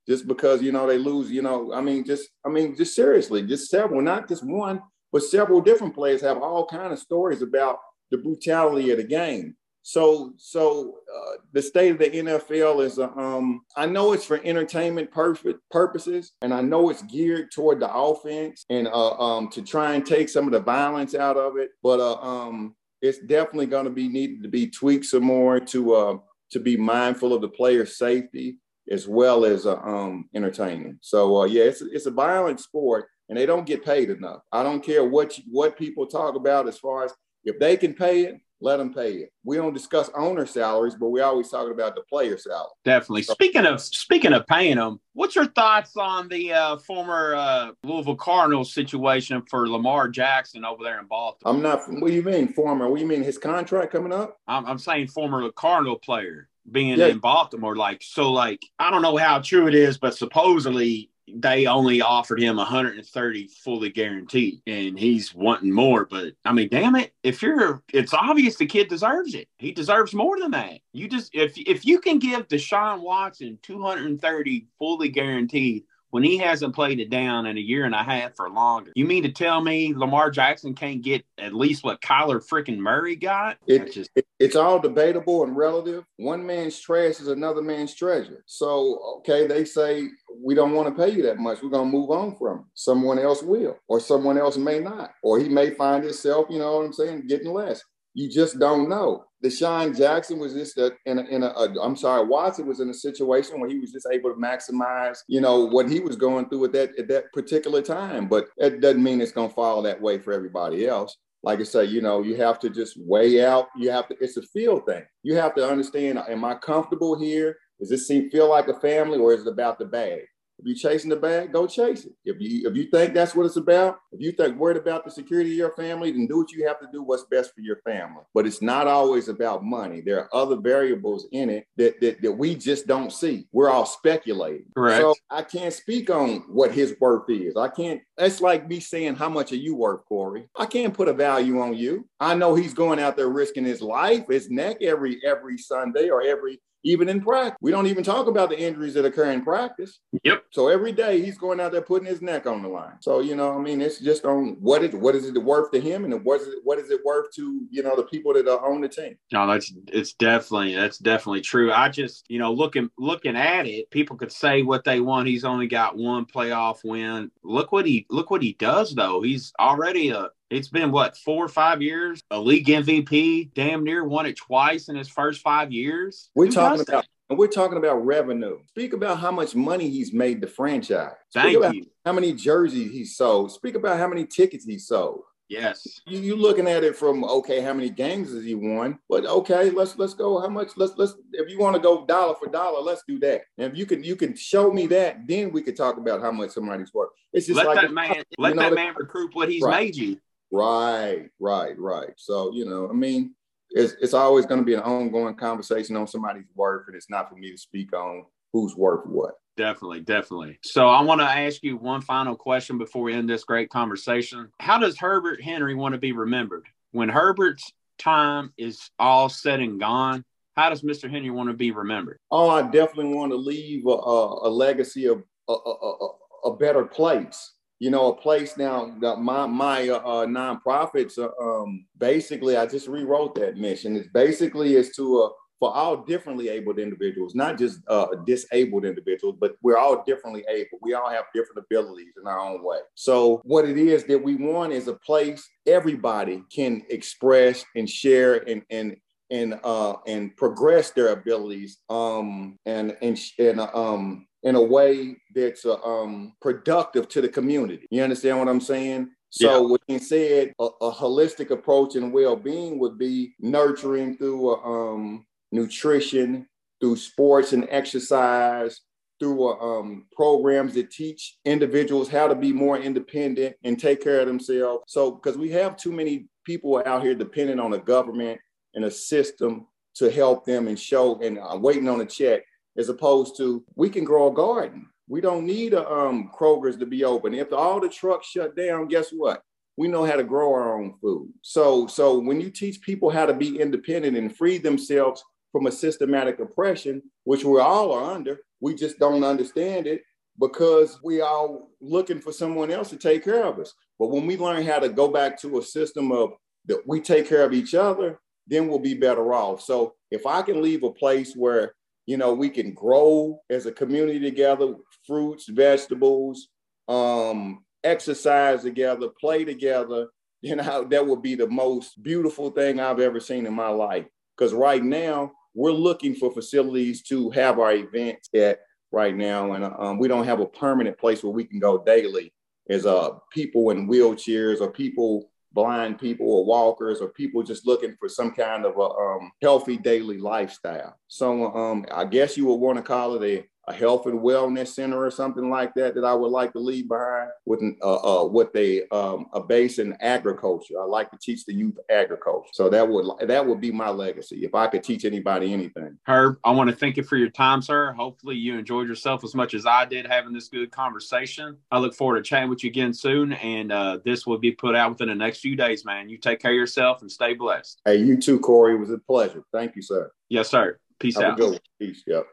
Just 0.09 0.27
because 0.27 0.63
you 0.63 0.73
know 0.73 0.87
they 0.87 0.99
lose, 0.99 1.31
you 1.31 1.43
know, 1.43 1.73
I 1.75 1.81
mean, 1.81 2.05
just 2.05 2.29
I 2.45 2.49
mean, 2.49 2.77
just 2.77 2.95
seriously, 2.95 3.43
just 3.43 3.69
several, 3.69 4.01
not 4.01 4.29
just 4.29 4.45
one, 4.45 4.81
but 5.13 5.25
several 5.25 5.61
different 5.61 5.95
players 5.95 6.21
have 6.21 6.39
all 6.39 6.65
kind 6.67 6.93
of 6.93 6.99
stories 6.99 7.43
about 7.43 7.81
the 8.11 8.19
brutality 8.19 8.91
of 8.91 8.99
the 8.99 9.05
game. 9.05 9.57
So, 9.89 10.33
so 10.37 10.97
uh, 11.17 11.37
the 11.53 11.63
state 11.63 11.93
of 11.93 11.99
the 11.99 12.11
NFL 12.11 12.85
is, 12.85 12.99
uh, 12.99 13.07
um, 13.17 13.61
I 13.77 13.87
know 13.87 14.15
it's 14.15 14.25
for 14.25 14.41
entertainment 14.43 15.13
purposes, 15.13 16.33
and 16.43 16.53
I 16.53 16.61
know 16.61 16.91
it's 16.91 17.05
geared 17.05 17.53
toward 17.53 17.79
the 17.79 17.95
offense 17.95 18.65
and 18.69 18.89
uh, 18.89 19.13
um, 19.13 19.49
to 19.51 19.63
try 19.63 19.95
and 19.95 20.05
take 20.05 20.29
some 20.29 20.47
of 20.47 20.51
the 20.51 20.59
violence 20.59 21.15
out 21.15 21.37
of 21.37 21.57
it. 21.57 21.71
But 21.85 22.01
uh, 22.01 22.17
um, 22.17 22.75
it's 23.01 23.21
definitely 23.21 23.67
going 23.67 23.85
to 23.85 23.93
be 23.93 24.09
needed 24.09 24.43
to 24.43 24.49
be 24.49 24.69
tweaked 24.69 25.05
some 25.05 25.23
more 25.23 25.61
to 25.61 25.95
uh, 25.95 26.19
to 26.51 26.59
be 26.59 26.77
mindful 26.77 27.33
of 27.33 27.41
the 27.41 27.49
player's 27.49 27.97
safety 27.97 28.59
as 28.91 29.07
well 29.07 29.45
as 29.45 29.67
uh, 29.67 29.77
um, 29.77 30.29
entertainment. 30.35 30.99
So 31.03 31.45
yeah, 31.45 31.63
it's 31.63 31.83
it's 31.83 32.07
a 32.07 32.11
violent 32.11 32.59
sport, 32.59 33.07
and 33.29 33.39
they 33.39 33.47
don't 33.47 33.65
get 33.65 33.85
paid 33.85 34.11
enough. 34.11 34.41
I 34.51 34.65
don't 34.65 34.85
care 34.85 35.05
what 35.05 35.39
you, 35.39 35.45
what 35.49 35.79
people 35.79 36.09
talk 36.09 36.35
about 36.35 36.67
as 36.67 36.77
far 36.77 37.05
as 37.05 37.13
if 37.45 37.61
they 37.61 37.77
can 37.77 37.95
pay 37.95 38.23
it, 38.23 38.41
let 38.61 38.79
them 38.79 38.93
pay 38.93 39.13
it. 39.13 39.33
We 39.45 39.57
don't 39.57 39.75
discuss 39.75 40.11
owner 40.15 40.47
salaries, 40.47 40.95
but 40.95 41.09
we 41.09 41.21
always 41.21 41.51
talking 41.51 41.73
about 41.73 41.95
the 41.95 42.03
player 42.03 42.39
salary. 42.39 42.71
Definitely. 42.85 43.23
Speaking 43.23 43.67
of 43.67 43.81
speaking 43.81 44.33
of 44.33 44.47
paying 44.47 44.77
them, 44.77 45.01
what's 45.13 45.35
your 45.35 45.47
thoughts 45.47 45.97
on 45.97 46.29
the 46.29 46.53
uh, 46.53 46.77
former 46.79 47.35
uh, 47.35 47.71
Louisville 47.83 48.17
Cardinals 48.17 48.73
situation 48.73 49.43
for 49.49 49.69
Lamar 49.69 50.09
Jackson 50.09 50.65
over 50.65 50.83
there 50.83 50.99
in 50.99 51.07
Baltimore? 51.07 51.55
I'm 51.55 51.63
not. 51.63 51.83
What 51.89 52.09
do 52.09 52.15
you 52.15 52.23
mean 52.23 52.49
former? 52.49 52.89
What 52.89 52.97
do 52.97 53.03
you 53.03 53.09
mean 53.09 53.23
his 53.23 53.39
contract 53.39 53.93
coming 53.93 54.13
up? 54.13 54.39
I'm, 54.49 54.65
I'm 54.67 54.79
saying 54.79 55.09
former 55.09 55.51
Cardinal 55.53 55.97
player 55.97 56.49
being 56.71 56.99
yeah. 56.99 57.07
in 57.07 57.19
Baltimore. 57.19 57.77
Like 57.77 58.03
so, 58.03 58.33
like 58.33 58.63
I 58.79 58.91
don't 58.91 59.03
know 59.03 59.17
how 59.17 59.41
true 59.41 59.67
it 59.69 59.75
is, 59.75 59.99
but 59.99 60.17
supposedly 60.17 61.11
they 61.35 61.67
only 61.67 62.01
offered 62.01 62.41
him 62.41 62.57
130 62.57 63.49
fully 63.49 63.91
guaranteed 63.91 64.61
and 64.67 64.99
he's 64.99 65.35
wanting 65.35 65.73
more 65.73 66.05
but 66.05 66.33
i 66.45 66.53
mean 66.53 66.69
damn 66.69 66.95
it 66.95 67.13
if 67.25 67.43
you're 67.43 67.83
it's 67.93 68.15
obvious 68.15 68.57
the 68.57 68.67
kid 68.67 68.89
deserves 68.89 69.35
it. 69.35 69.49
He 69.59 69.73
deserves 69.73 70.15
more 70.15 70.39
than 70.39 70.51
that. 70.53 70.81
You 70.93 71.09
just 71.09 71.35
if 71.35 71.55
if 71.57 71.85
you 71.85 71.99
can 71.99 72.19
give 72.19 72.49
deshaun 72.49 73.01
watson 73.01 73.59
230 73.63 74.67
fully 74.79 75.09
guaranteed 75.09 75.85
when 76.17 76.23
he 76.23 76.39
hasn't 76.39 76.75
played 76.75 76.99
it 76.99 77.11
down 77.11 77.45
in 77.45 77.59
a 77.59 77.61
year 77.61 77.85
and 77.85 77.95
a 77.95 78.03
half 78.03 78.41
or 78.41 78.49
longer. 78.49 78.91
You 78.97 79.05
mean 79.05 79.25
to 79.25 79.33
tell 79.33 79.61
me 79.61 79.93
Lamar 79.95 80.31
Jackson 80.31 80.73
can't 80.73 81.03
get 81.03 81.27
at 81.37 81.53
least 81.53 81.85
what 81.85 82.01
Kyler 82.01 82.43
freaking 82.43 82.79
Murray 82.79 83.17
got? 83.17 83.59
It, 83.67 83.93
just... 83.93 84.09
it, 84.17 84.27
it's 84.41 84.57
all 84.57 84.79
debatable 84.79 85.45
and 85.45 85.55
relative. 85.55 86.05
One 86.17 86.47
man's 86.47 86.81
trash 86.81 87.21
is 87.21 87.29
another 87.29 87.61
man's 87.61 87.95
treasure. 87.95 88.43
So, 88.47 89.19
okay, 89.19 89.47
they 89.47 89.67
say 89.67 90.09
we 90.43 90.55
don't 90.55 90.73
want 90.73 90.89
to 90.89 90.95
pay 91.05 91.15
you 91.15 91.23
that 91.25 91.37
much. 91.37 91.63
We're 91.63 91.69
going 91.69 91.91
to 91.91 91.99
move 91.99 92.09
on 92.09 92.35
from 92.37 92.61
it. 92.61 92.65
Someone 92.73 93.19
else 93.19 93.43
will, 93.43 93.77
or 93.87 94.01
someone 94.01 94.39
else 94.39 94.57
may 94.57 94.79
not, 94.79 95.11
or 95.23 95.39
he 95.39 95.51
may 95.51 95.69
find 95.69 96.03
himself, 96.03 96.47
you 96.49 96.59
know 96.59 96.79
what 96.79 96.87
I'm 96.87 96.95
saying, 96.95 97.27
getting 97.27 97.53
less. 97.53 97.85
You 98.17 98.31
just 98.31 98.59
don't 98.59 98.89
know. 98.89 99.27
Deshaun 99.45 99.95
Jackson 99.95 100.39
was 100.39 100.55
just 100.55 100.79
a, 100.79 100.91
in 101.05 101.19
a, 101.19 101.23
in 101.25 101.43
a, 101.43 101.49
a, 101.49 101.83
I'm 101.83 101.97
sorry, 101.97 102.27
Watson 102.27 102.67
was 102.67 102.81
in 102.81 102.89
a 102.89 102.95
situation 102.95 103.61
where 103.61 103.69
he 103.69 103.79
was 103.79 103.93
just 103.93 104.09
able 104.11 104.31
to 104.31 104.41
maximize, 104.41 105.19
you 105.29 105.43
know, 105.43 105.67
what 105.67 105.91
he 105.91 106.01
was 106.01 106.17
going 106.17 106.49
through 106.49 106.65
at 106.65 106.73
that 106.73 106.99
at 106.99 107.09
that 107.09 107.31
particular 107.35 107.83
time. 107.83 108.27
But 108.27 108.47
that 108.57 108.81
doesn't 108.81 109.03
mean 109.03 109.21
it's 109.21 109.33
going 109.33 109.51
to 109.51 109.55
fall 109.55 109.83
that 109.83 110.01
way 110.01 110.19
for 110.19 110.33
everybody 110.33 110.87
else. 110.87 111.15
Like 111.43 111.61
I 111.61 111.65
say, 111.65 111.85
you 111.85 112.01
know, 112.01 112.23
you 112.23 112.37
have 112.37 112.59
to 112.61 112.71
just 112.71 112.97
weigh 112.99 113.45
out. 113.45 113.69
You 113.77 113.91
have 113.91 114.09
to. 114.09 114.17
It's 114.19 114.39
a 114.39 114.43
feel 114.43 114.81
thing. 114.81 115.05
You 115.23 115.35
have 115.35 115.55
to 115.57 115.69
understand. 115.69 116.19
Am 116.19 116.43
I 116.43 116.55
comfortable 116.55 117.19
here? 117.19 117.59
Does 117.79 117.91
this 117.91 118.09
seem 118.09 118.31
feel 118.31 118.49
like 118.49 118.69
a 118.69 118.81
family, 118.81 119.19
or 119.19 119.35
is 119.35 119.43
it 119.43 119.49
about 119.49 119.79
the 119.79 119.85
bag? 119.85 120.23
If 120.59 120.67
you're 120.67 120.91
chasing 120.91 121.11
the 121.11 121.17
bag, 121.17 121.53
go 121.53 121.67
chase 121.67 122.07
it. 122.07 122.13
If 122.25 122.41
you 122.41 122.69
if 122.69 122.77
you 122.77 122.85
think 122.85 123.13
that's 123.13 123.35
what 123.35 123.47
it's 123.47 123.57
about, 123.57 123.99
if 124.11 124.21
you 124.21 124.33
think 124.33 124.57
worried 124.57 124.79
about 124.79 125.05
the 125.05 125.11
security 125.11 125.51
of 125.51 125.57
your 125.57 125.73
family, 125.77 126.13
then 126.13 126.27
do 126.27 126.39
what 126.39 126.51
you 126.51 126.67
have 126.67 126.81
to 126.81 126.89
do. 126.91 127.03
What's 127.03 127.25
best 127.25 127.55
for 127.55 127.61
your 127.61 127.77
family. 127.85 128.23
But 128.33 128.47
it's 128.47 128.63
not 128.63 128.87
always 128.87 129.29
about 129.29 129.65
money. 129.65 130.01
There 130.01 130.19
are 130.21 130.35
other 130.35 130.57
variables 130.57 131.27
in 131.33 131.51
it 131.51 131.67
that 131.77 132.01
that, 132.01 132.23
that 132.23 132.33
we 132.33 132.55
just 132.55 132.87
don't 132.87 133.13
see. 133.13 133.47
We're 133.53 133.69
all 133.69 133.87
speculating. 133.87 134.67
Correct. 134.75 135.01
So 135.01 135.15
I 135.31 135.43
can't 135.43 135.75
speak 135.75 136.09
on 136.09 136.45
what 136.49 136.73
his 136.73 136.95
worth 137.01 137.29
is. 137.29 137.57
I 137.57 137.69
can't. 137.69 138.01
That's 138.17 138.41
like 138.41 138.69
me 138.69 138.81
saying 138.81 139.17
how 139.17 139.29
much 139.29 139.53
are 139.53 139.57
you 139.57 139.75
worth, 139.75 140.05
Corey. 140.07 140.49
I 140.57 140.67
can't 140.67 140.95
put 140.95 141.09
a 141.09 141.13
value 141.13 141.61
on 141.61 141.75
you. 141.75 142.09
I 142.19 142.35
know 142.35 142.55
he's 142.55 142.75
going 142.75 142.99
out 142.99 143.17
there 143.17 143.29
risking 143.29 143.65
his 143.65 143.83
life, 143.83 144.27
his 144.29 144.51
neck 144.51 144.79
every 144.83 145.21
every 145.25 145.59
Sunday 145.59 146.09
or 146.09 146.23
every 146.23 146.61
even 146.87 147.09
in 147.09 147.21
practice. 147.21 147.59
We 147.61 147.73
don't 147.73 147.89
even 147.89 148.05
talk 148.05 148.29
about 148.29 148.49
the 148.49 148.59
injuries 148.59 148.95
that 148.95 149.05
occur 149.05 149.33
in 149.33 149.43
practice. 149.43 149.99
Yep. 150.23 150.45
So 150.51 150.69
every 150.69 150.93
day 150.93 151.21
he's 151.21 151.37
going 151.37 151.61
out 151.61 151.73
there 151.73 151.83
putting 151.83 152.07
his 152.07 152.23
neck 152.23 152.47
on 152.47 152.63
the 152.63 152.69
line. 152.69 152.95
So 153.01 153.21
you 153.21 153.35
know, 153.35 153.53
I 153.53 153.59
mean, 153.59 153.81
it's 153.81 153.99
just 153.99 154.25
on 154.25 154.57
what 154.61 154.83
is 154.85 154.95
what 154.95 155.15
is 155.15 155.27
it 155.27 155.37
worth 155.37 155.73
to 155.73 155.81
him, 155.81 156.05
and 156.05 156.25
what 156.25 156.41
is 156.41 156.49
it 156.49 156.59
what 156.63 156.79
is 156.79 156.91
it 156.91 157.01
worth 157.05 157.33
to 157.35 157.67
you 157.71 157.83
know 157.83 157.97
the 157.97 158.05
people 158.05 158.33
that 158.35 158.49
are 158.49 158.73
on 158.73 158.81
the 158.81 158.89
team. 158.89 159.17
No, 159.33 159.47
that's 159.47 159.73
it's 159.89 160.15
definitely 160.15 160.75
that's 160.75 160.99
definitely 160.99 161.41
true. 161.41 161.73
I 161.73 161.89
just 161.89 162.25
you 162.29 162.39
know 162.39 162.53
looking 162.53 162.89
looking 162.99 163.37
at 163.37 163.67
it, 163.67 163.91
people 163.91 164.17
could 164.17 164.33
say 164.33 164.63
what 164.63 164.85
they 164.85 165.01
want. 165.01 165.29
He's 165.29 165.45
only 165.45 165.67
got 165.67 165.97
one 165.97 166.25
playoff 166.25 166.79
win. 166.85 167.31
Look 167.43 167.73
what 167.73 167.87
he 167.87 168.06
look 168.11 168.31
what 168.31 168.43
he 168.43 168.55
does 168.55 168.95
though. 168.95 169.23
He's 169.23 169.53
already 169.59 170.11
a 170.11 170.29
it's 170.49 170.69
been 170.69 170.93
what 170.93 171.17
four 171.17 171.45
or 171.45 171.49
five 171.49 171.83
years, 171.83 172.21
a 172.31 172.39
league 172.39 172.67
MVP, 172.67 173.53
damn 173.55 173.85
near 173.85 174.05
won 174.05 174.27
it 174.27 174.37
twice 174.37 174.89
in 174.89 174.97
his 174.97 175.09
first 175.09 175.41
five 175.41 175.73
years. 175.73 176.31
We're 176.35 176.47
Who 176.47 176.53
talking 176.53 176.81
about 176.81 177.05
and 177.29 177.39
we're 177.39 177.49
talking 177.49 177.79
about 177.79 178.07
revenue. 178.07 178.59
Speak 178.69 178.93
about 178.93 179.19
how 179.19 179.33
much 179.33 179.55
money 179.55 179.91
he's 179.91 180.13
made 180.13 180.41
the 180.41 180.47
franchise. 180.47 181.13
Speak 181.31 181.61
Thank 181.61 181.75
you. 181.75 181.87
How 182.05 182.13
many 182.13 182.33
jerseys 182.33 182.93
he 182.93 183.05
sold. 183.05 183.51
Speak 183.51 183.75
about 183.75 183.99
how 183.99 184.07
many 184.07 184.25
tickets 184.25 184.65
he 184.65 184.79
sold. 184.79 185.23
Yes. 185.49 186.01
You 186.07 186.19
you 186.19 186.37
looking 186.37 186.67
at 186.67 186.83
it 186.83 186.97
from 186.97 187.23
okay, 187.25 187.61
how 187.61 187.73
many 187.73 187.89
games 187.89 188.33
has 188.33 188.45
he 188.45 188.55
won? 188.55 188.99
But 189.09 189.27
okay, 189.27 189.71
let's 189.71 189.97
let's 189.97 190.15
go. 190.15 190.41
How 190.41 190.49
much? 190.49 190.71
Let's 190.77 190.95
let's 190.97 191.15
if 191.33 191.49
you 191.49 191.59
want 191.59 191.77
to 191.77 191.81
go 191.81 192.05
dollar 192.05 192.35
for 192.35 192.49
dollar, 192.49 192.81
let's 192.81 193.05
do 193.07 193.19
that. 193.21 193.43
And 193.57 193.71
if 193.71 193.79
you 193.79 193.87
can 193.87 194.03
you 194.03 194.17
can 194.17 194.35
show 194.35 194.73
me 194.73 194.87
that, 194.89 195.27
then 195.29 195.53
we 195.53 195.63
could 195.63 195.77
talk 195.77 195.99
about 195.99 196.21
how 196.21 196.33
much 196.33 196.51
somebody's 196.51 196.93
worth. 196.93 197.11
It's 197.33 197.47
just 197.47 197.59
let 197.59 197.67
like 197.67 197.81
that 197.81 197.93
man 197.93 198.25
let 198.39 198.57
know, 198.57 198.63
that 198.63 198.75
man 198.75 198.95
recruit 198.97 199.35
what 199.35 199.49
he's 199.49 199.63
right. 199.63 199.85
made 199.85 199.97
you. 199.97 200.19
Right, 200.51 201.29
right, 201.41 201.79
right. 201.79 202.13
So, 202.17 202.53
you 202.53 202.65
know, 202.65 202.89
I 202.89 202.93
mean, 202.93 203.35
it's, 203.71 203.95
it's 204.01 204.15
always 204.15 204.47
going 204.47 204.61
to 204.61 204.65
be 204.65 204.75
an 204.75 204.81
ongoing 204.81 205.35
conversation 205.35 205.97
on 205.97 206.07
somebody's 206.07 206.47
worth, 206.55 206.87
and 206.87 206.97
it's 206.97 207.11
not 207.11 207.29
for 207.29 207.37
me 207.37 207.51
to 207.51 207.59
speak 207.59 207.93
on 207.93 208.25
who's 208.53 208.77
worth 208.77 209.07
what. 209.07 209.35
Definitely, 209.57 210.01
definitely. 210.01 210.59
So 210.63 210.89
I 210.89 211.01
want 211.03 211.21
to 211.21 211.27
ask 211.27 211.63
you 211.63 211.77
one 211.77 212.03
final 212.03 212.37
question 212.37 212.79
before 212.79 213.03
we 213.03 213.15
end 213.15 213.29
this 213.29 213.45
great 213.45 213.71
conversation. 213.71 214.51
How 214.61 214.79
does 214.79 214.99
Herbert 214.99 215.43
Henry 215.43 215.75
want 215.75 215.95
to 215.95 215.99
be 215.99 216.13
remembered? 216.13 216.67
When 216.93 217.09
Herbert's 217.09 217.73
time 217.99 218.53
is 218.59 218.91
all 218.99 219.29
said 219.29 219.61
and 219.61 219.81
gone, 219.81 220.25
how 220.57 220.71
does 220.71 220.83
Mr. 220.83 221.11
Henry 221.11 221.31
want 221.31 221.49
to 221.49 221.55
be 221.55 221.71
remembered? 221.71 222.19
Oh, 222.31 222.51
I 222.51 222.63
definitely 222.63 223.15
want 223.15 223.33
to 223.33 223.37
leave 223.37 223.87
a, 223.87 223.91
a, 223.91 224.51
legacy 224.51 225.07
of 225.07 225.23
a, 225.49 225.53
a, 225.53 226.09
a 226.45 226.57
better 226.57 226.85
place 226.85 227.53
you 227.79 227.91
know, 227.91 228.13
a 228.13 228.17
place 228.17 228.57
now 228.57 228.95
that 229.01 229.21
my 229.21 229.47
my 229.47 229.89
uh, 229.89 229.99
uh, 229.99 230.27
nonprofits 230.27 231.19
uh, 231.19 231.29
um, 231.43 231.85
basically 231.99 232.57
I 232.57 232.67
just 232.67 232.89
rewrote 232.89 233.35
that 233.35 233.57
mission. 233.57 233.97
It's 233.97 234.09
basically 234.09 234.75
is 234.75 234.97
to 234.97 235.23
uh, 235.23 235.29
for 235.59 235.75
all 235.75 235.99
differently 235.99 236.49
abled 236.49 236.79
individuals, 236.79 237.35
not 237.35 237.59
just 237.59 237.81
uh, 237.89 238.09
disabled 238.27 238.85
individuals, 238.85 239.37
but 239.41 239.57
we're 239.63 239.79
all 239.79 240.05
differently 240.05 240.45
able. 240.49 240.79
We 240.83 240.95
all 240.95 241.09
have 241.11 241.25
different 241.35 241.59
abilities 241.59 242.15
in 242.21 242.27
our 242.27 242.39
own 242.39 242.63
way. 242.63 242.79
So 242.95 243.41
what 243.45 243.65
it 243.65 243.79
is 243.79 244.05
that 244.05 244.23
we 244.23 244.35
want 244.35 244.73
is 244.73 244.89
a 244.89 244.95
place 244.95 245.49
everybody 245.67 246.43
can 246.55 246.83
express 246.91 247.65
and 247.75 247.89
share 247.89 248.49
and 248.49 248.63
and 248.71 248.97
and 249.31 249.59
uh 249.65 249.95
and 250.07 250.37
progress 250.37 250.93
their 250.93 251.09
abilities 251.09 251.79
um 251.91 252.57
and 252.65 252.97
and 253.03 253.19
and 253.41 253.59
um 253.61 254.27
in 254.47 254.55
a 254.55 254.63
way 254.63 255.17
that's 255.35 255.67
uh, 255.67 255.75
um, 255.83 256.33
productive 256.41 257.09
to 257.09 257.21
the 257.21 257.29
community. 257.29 257.85
You 257.91 258.05
understand 258.05 258.39
what 258.39 258.49
I'm 258.49 258.61
saying? 258.61 259.11
So, 259.31 259.51
yeah. 259.51 259.71
with 259.71 259.87
being 259.89 259.99
said, 259.99 260.53
a, 260.61 260.69
a, 260.81 260.93
holistic 260.93 261.51
approach 261.51 261.97
and 261.97 262.13
well-being 262.13 262.79
would 262.79 262.97
be 262.97 263.35
nurturing 263.41 264.17
through 264.17 264.55
uh, 264.55 264.61
um, 264.63 265.27
nutrition, 265.53 266.47
through 266.81 266.97
sports 266.97 267.53
and 267.53 267.67
exercise, 267.71 268.81
through 269.19 269.49
uh, 269.49 269.57
um, 269.57 270.07
programs 270.13 270.75
that 270.75 270.91
teach 270.91 271.39
individuals 271.45 272.09
how 272.09 272.29
to 272.29 272.35
be 272.35 272.53
more 272.53 272.79
independent 272.79 273.57
and 273.65 273.79
take 273.79 274.03
care 274.03 274.21
of 274.21 274.27
themselves. 274.27 274.85
So, 274.89 275.11
because 275.11 275.39
we 275.39 275.51
have 275.51 275.77
too 275.77 275.93
many 275.93 276.29
people 276.45 276.83
out 276.85 277.03
here 277.03 277.15
dependent 277.15 277.61
on 277.61 277.71
the 277.71 277.79
government 277.79 278.41
and 278.75 278.85
a 278.85 278.91
system 278.91 279.67
to 279.95 280.11
help 280.11 280.45
them 280.45 280.69
and 280.69 280.79
show 280.79 281.19
and 281.21 281.39
uh, 281.39 281.57
waiting 281.59 281.89
on 281.89 282.01
a 282.03 282.07
check 282.07 282.43
as 282.77 282.89
opposed 282.89 283.37
to 283.39 283.65
we 283.75 283.89
can 283.89 284.05
grow 284.05 284.31
a 284.31 284.35
garden. 284.35 284.89
We 285.09 285.21
don't 285.21 285.47
need 285.47 285.73
a 285.73 285.89
um, 285.89 286.31
Kroger's 286.39 286.77
to 286.79 286.87
be 286.87 287.05
open. 287.05 287.33
If 287.33 287.53
all 287.53 287.81
the 287.81 287.89
trucks 287.89 288.27
shut 288.27 288.57
down, 288.57 288.89
guess 288.89 289.11
what? 289.11 289.41
We 289.79 289.89
know 289.89 290.05
how 290.05 290.17
to 290.17 290.25
grow 290.25 290.53
our 290.53 290.79
own 290.79 290.95
food. 291.01 291.33
So, 291.43 291.87
so 291.87 292.19
when 292.19 292.41
you 292.41 292.51
teach 292.51 292.81
people 292.81 293.11
how 293.11 293.27
to 293.27 293.35
be 293.35 293.61
independent 293.61 294.17
and 294.17 294.37
free 294.37 294.59
themselves 294.59 295.23
from 295.57 295.67
a 295.67 295.73
systematic 295.73 296.39
oppression, 296.39 297.03
which 297.25 297.45
we 297.45 297.59
all 297.59 297.93
are 297.93 298.13
under, 298.13 298.39
we 298.61 298.75
just 298.75 298.99
don't 298.99 299.25
understand 299.25 299.87
it 299.87 300.03
because 300.39 300.99
we 301.03 301.23
are 301.23 301.49
looking 301.81 302.21
for 302.21 302.31
someone 302.31 302.71
else 302.71 302.91
to 302.91 302.97
take 302.97 303.25
care 303.25 303.45
of 303.45 303.59
us. 303.59 303.73
But 303.99 304.11
when 304.11 304.27
we 304.27 304.37
learn 304.37 304.65
how 304.65 304.81
to 304.81 304.91
go 304.91 305.09
back 305.09 305.41
to 305.41 305.59
a 305.59 305.63
system 305.63 306.13
of 306.13 306.33
that 306.67 306.83
we 306.87 307.01
take 307.01 307.27
care 307.29 307.45
of 307.45 307.55
each 307.55 307.75
other, 307.75 308.21
then 308.47 308.69
we'll 308.69 308.81
be 308.81 308.95
better 308.95 309.33
off. 309.33 309.63
So 309.63 309.95
if 310.11 310.27
I 310.27 310.43
can 310.43 310.61
leave 310.61 310.83
a 310.83 310.91
place 310.91 311.35
where 311.35 311.73
you 312.07 312.17
know, 312.17 312.33
we 312.33 312.49
can 312.49 312.73
grow 312.73 313.41
as 313.51 313.67
a 313.67 313.73
community 313.73 314.21
together, 314.21 314.75
fruits, 315.07 315.49
vegetables, 315.49 316.49
um, 316.89 317.65
exercise 317.83 318.63
together, 318.63 319.09
play 319.21 319.45
together, 319.45 320.09
you 320.41 320.55
know, 320.55 320.85
that 320.85 321.07
would 321.07 321.23
be 321.23 321.35
the 321.35 321.49
most 321.49 322.01
beautiful 322.03 322.51
thing 322.51 322.79
I've 322.79 323.01
ever 323.01 323.19
seen 323.19 323.47
in 323.47 323.55
my 323.55 323.69
life. 323.69 324.07
Because 324.37 324.53
right 324.53 324.83
now, 324.83 325.33
we're 325.57 325.73
looking 325.73 326.15
for 326.15 326.31
facilities 326.31 327.03
to 327.05 327.31
have 327.31 327.59
our 327.59 327.73
events 327.73 328.29
at 328.35 328.61
right 328.93 329.17
now, 329.17 329.53
and 329.53 329.65
um, 329.65 329.99
we 329.99 330.07
don't 330.07 330.27
have 330.27 330.41
a 330.41 330.47
permanent 330.47 330.99
place 330.99 331.25
where 331.25 331.33
we 331.33 331.45
can 331.45 331.59
go 331.59 331.83
daily. 331.83 332.33
As 332.69 332.85
uh, 332.85 333.11
people 333.33 333.71
in 333.71 333.89
wheelchairs 333.89 334.61
or 334.61 334.71
people 334.71 335.31
blind 335.53 335.99
people 335.99 336.31
or 336.31 336.45
walkers 336.45 337.01
or 337.01 337.09
people 337.09 337.43
just 337.43 337.67
looking 337.67 337.97
for 337.99 338.09
some 338.09 338.31
kind 338.33 338.67
of 338.67 338.77
a 338.77 338.81
um, 338.81 339.33
healthy 339.41 339.77
daily 339.77 340.19
lifestyle. 340.19 340.95
So 341.09 341.55
um, 341.55 341.87
I 341.91 342.05
guess 342.05 342.37
you 342.37 342.45
would 342.47 342.57
want 342.57 342.77
to 342.77 342.83
call 342.83 343.15
it 343.15 343.23
a 343.23 343.47
a 343.69 343.73
health 343.73 344.07
and 344.07 344.21
wellness 344.21 344.69
center 344.69 345.05
or 345.05 345.11
something 345.11 345.51
like 345.51 345.75
that 345.75 345.95
that 345.95 346.05
I 346.05 346.15
would 346.15 346.31
like 346.31 346.53
to 346.53 346.61
leave 346.61 346.89
behind 346.89 347.31
with 347.45 347.63
uh, 347.83 348.23
uh, 348.23 348.27
with 348.27 348.55
a 348.55 348.87
um, 348.95 349.27
a 349.33 349.41
base 349.41 349.79
in 349.79 349.97
agriculture. 350.01 350.81
I 350.81 350.85
like 350.85 351.11
to 351.11 351.19
teach 351.19 351.45
the 351.45 351.55
youth 351.55 351.77
agriculture, 351.91 352.51
so 352.53 352.69
that 352.69 352.87
would 352.89 353.29
that 353.29 353.45
would 353.45 353.61
be 353.61 353.73
my 353.73 353.91
legacy 353.91 354.45
if 354.45 354.55
I 354.55 354.69
could 354.69 354.85
teach 354.85 355.05
anybody 355.05 355.53
anything. 355.53 355.99
Herb, 356.05 356.39
I 356.45 356.53
want 356.53 356.71
to 356.71 356.77
thank 356.77 356.97
you 356.97 357.03
for 357.03 357.17
your 357.17 357.31
time, 357.31 357.61
sir. 357.61 357.93
Hopefully, 357.93 358.37
you 358.37 358.57
enjoyed 358.57 358.87
yourself 358.87 359.25
as 359.25 359.35
much 359.35 359.55
as 359.55 359.67
I 359.67 359.85
did 359.85 360.07
having 360.07 360.33
this 360.33 360.49
good 360.49 360.71
conversation. 360.71 361.57
I 361.73 361.79
look 361.79 361.95
forward 361.95 362.17
to 362.17 362.29
chatting 362.29 362.49
with 362.49 362.63
you 362.63 362.71
again 362.71 362.95
soon, 362.95 363.33
and 363.33 363.73
uh, 363.73 363.99
this 364.05 364.27
will 364.27 364.39
be 364.39 364.53
put 364.53 364.77
out 364.77 364.91
within 364.91 365.09
the 365.09 365.15
next 365.15 365.41
few 365.41 365.57
days. 365.57 365.85
Man, 365.85 366.09
you 366.09 366.19
take 366.19 366.41
care 366.41 366.53
of 366.53 366.57
yourself 366.57 367.03
and 367.03 367.11
stay 367.11 367.35
blessed. 367.35 367.81
Hey, 367.85 367.97
you 367.97 368.17
too, 368.17 368.39
Corey. 368.39 368.75
It 368.75 368.79
was 368.79 368.91
a 368.91 368.99
pleasure. 368.99 369.43
Thank 369.53 369.75
you, 369.75 369.83
sir. 369.83 370.13
Yes, 370.29 370.49
sir. 370.49 370.79
Peace 370.99 371.17
Have 371.17 371.41
out. 371.41 371.61
Peace. 371.79 372.03
Yep. 372.07 372.27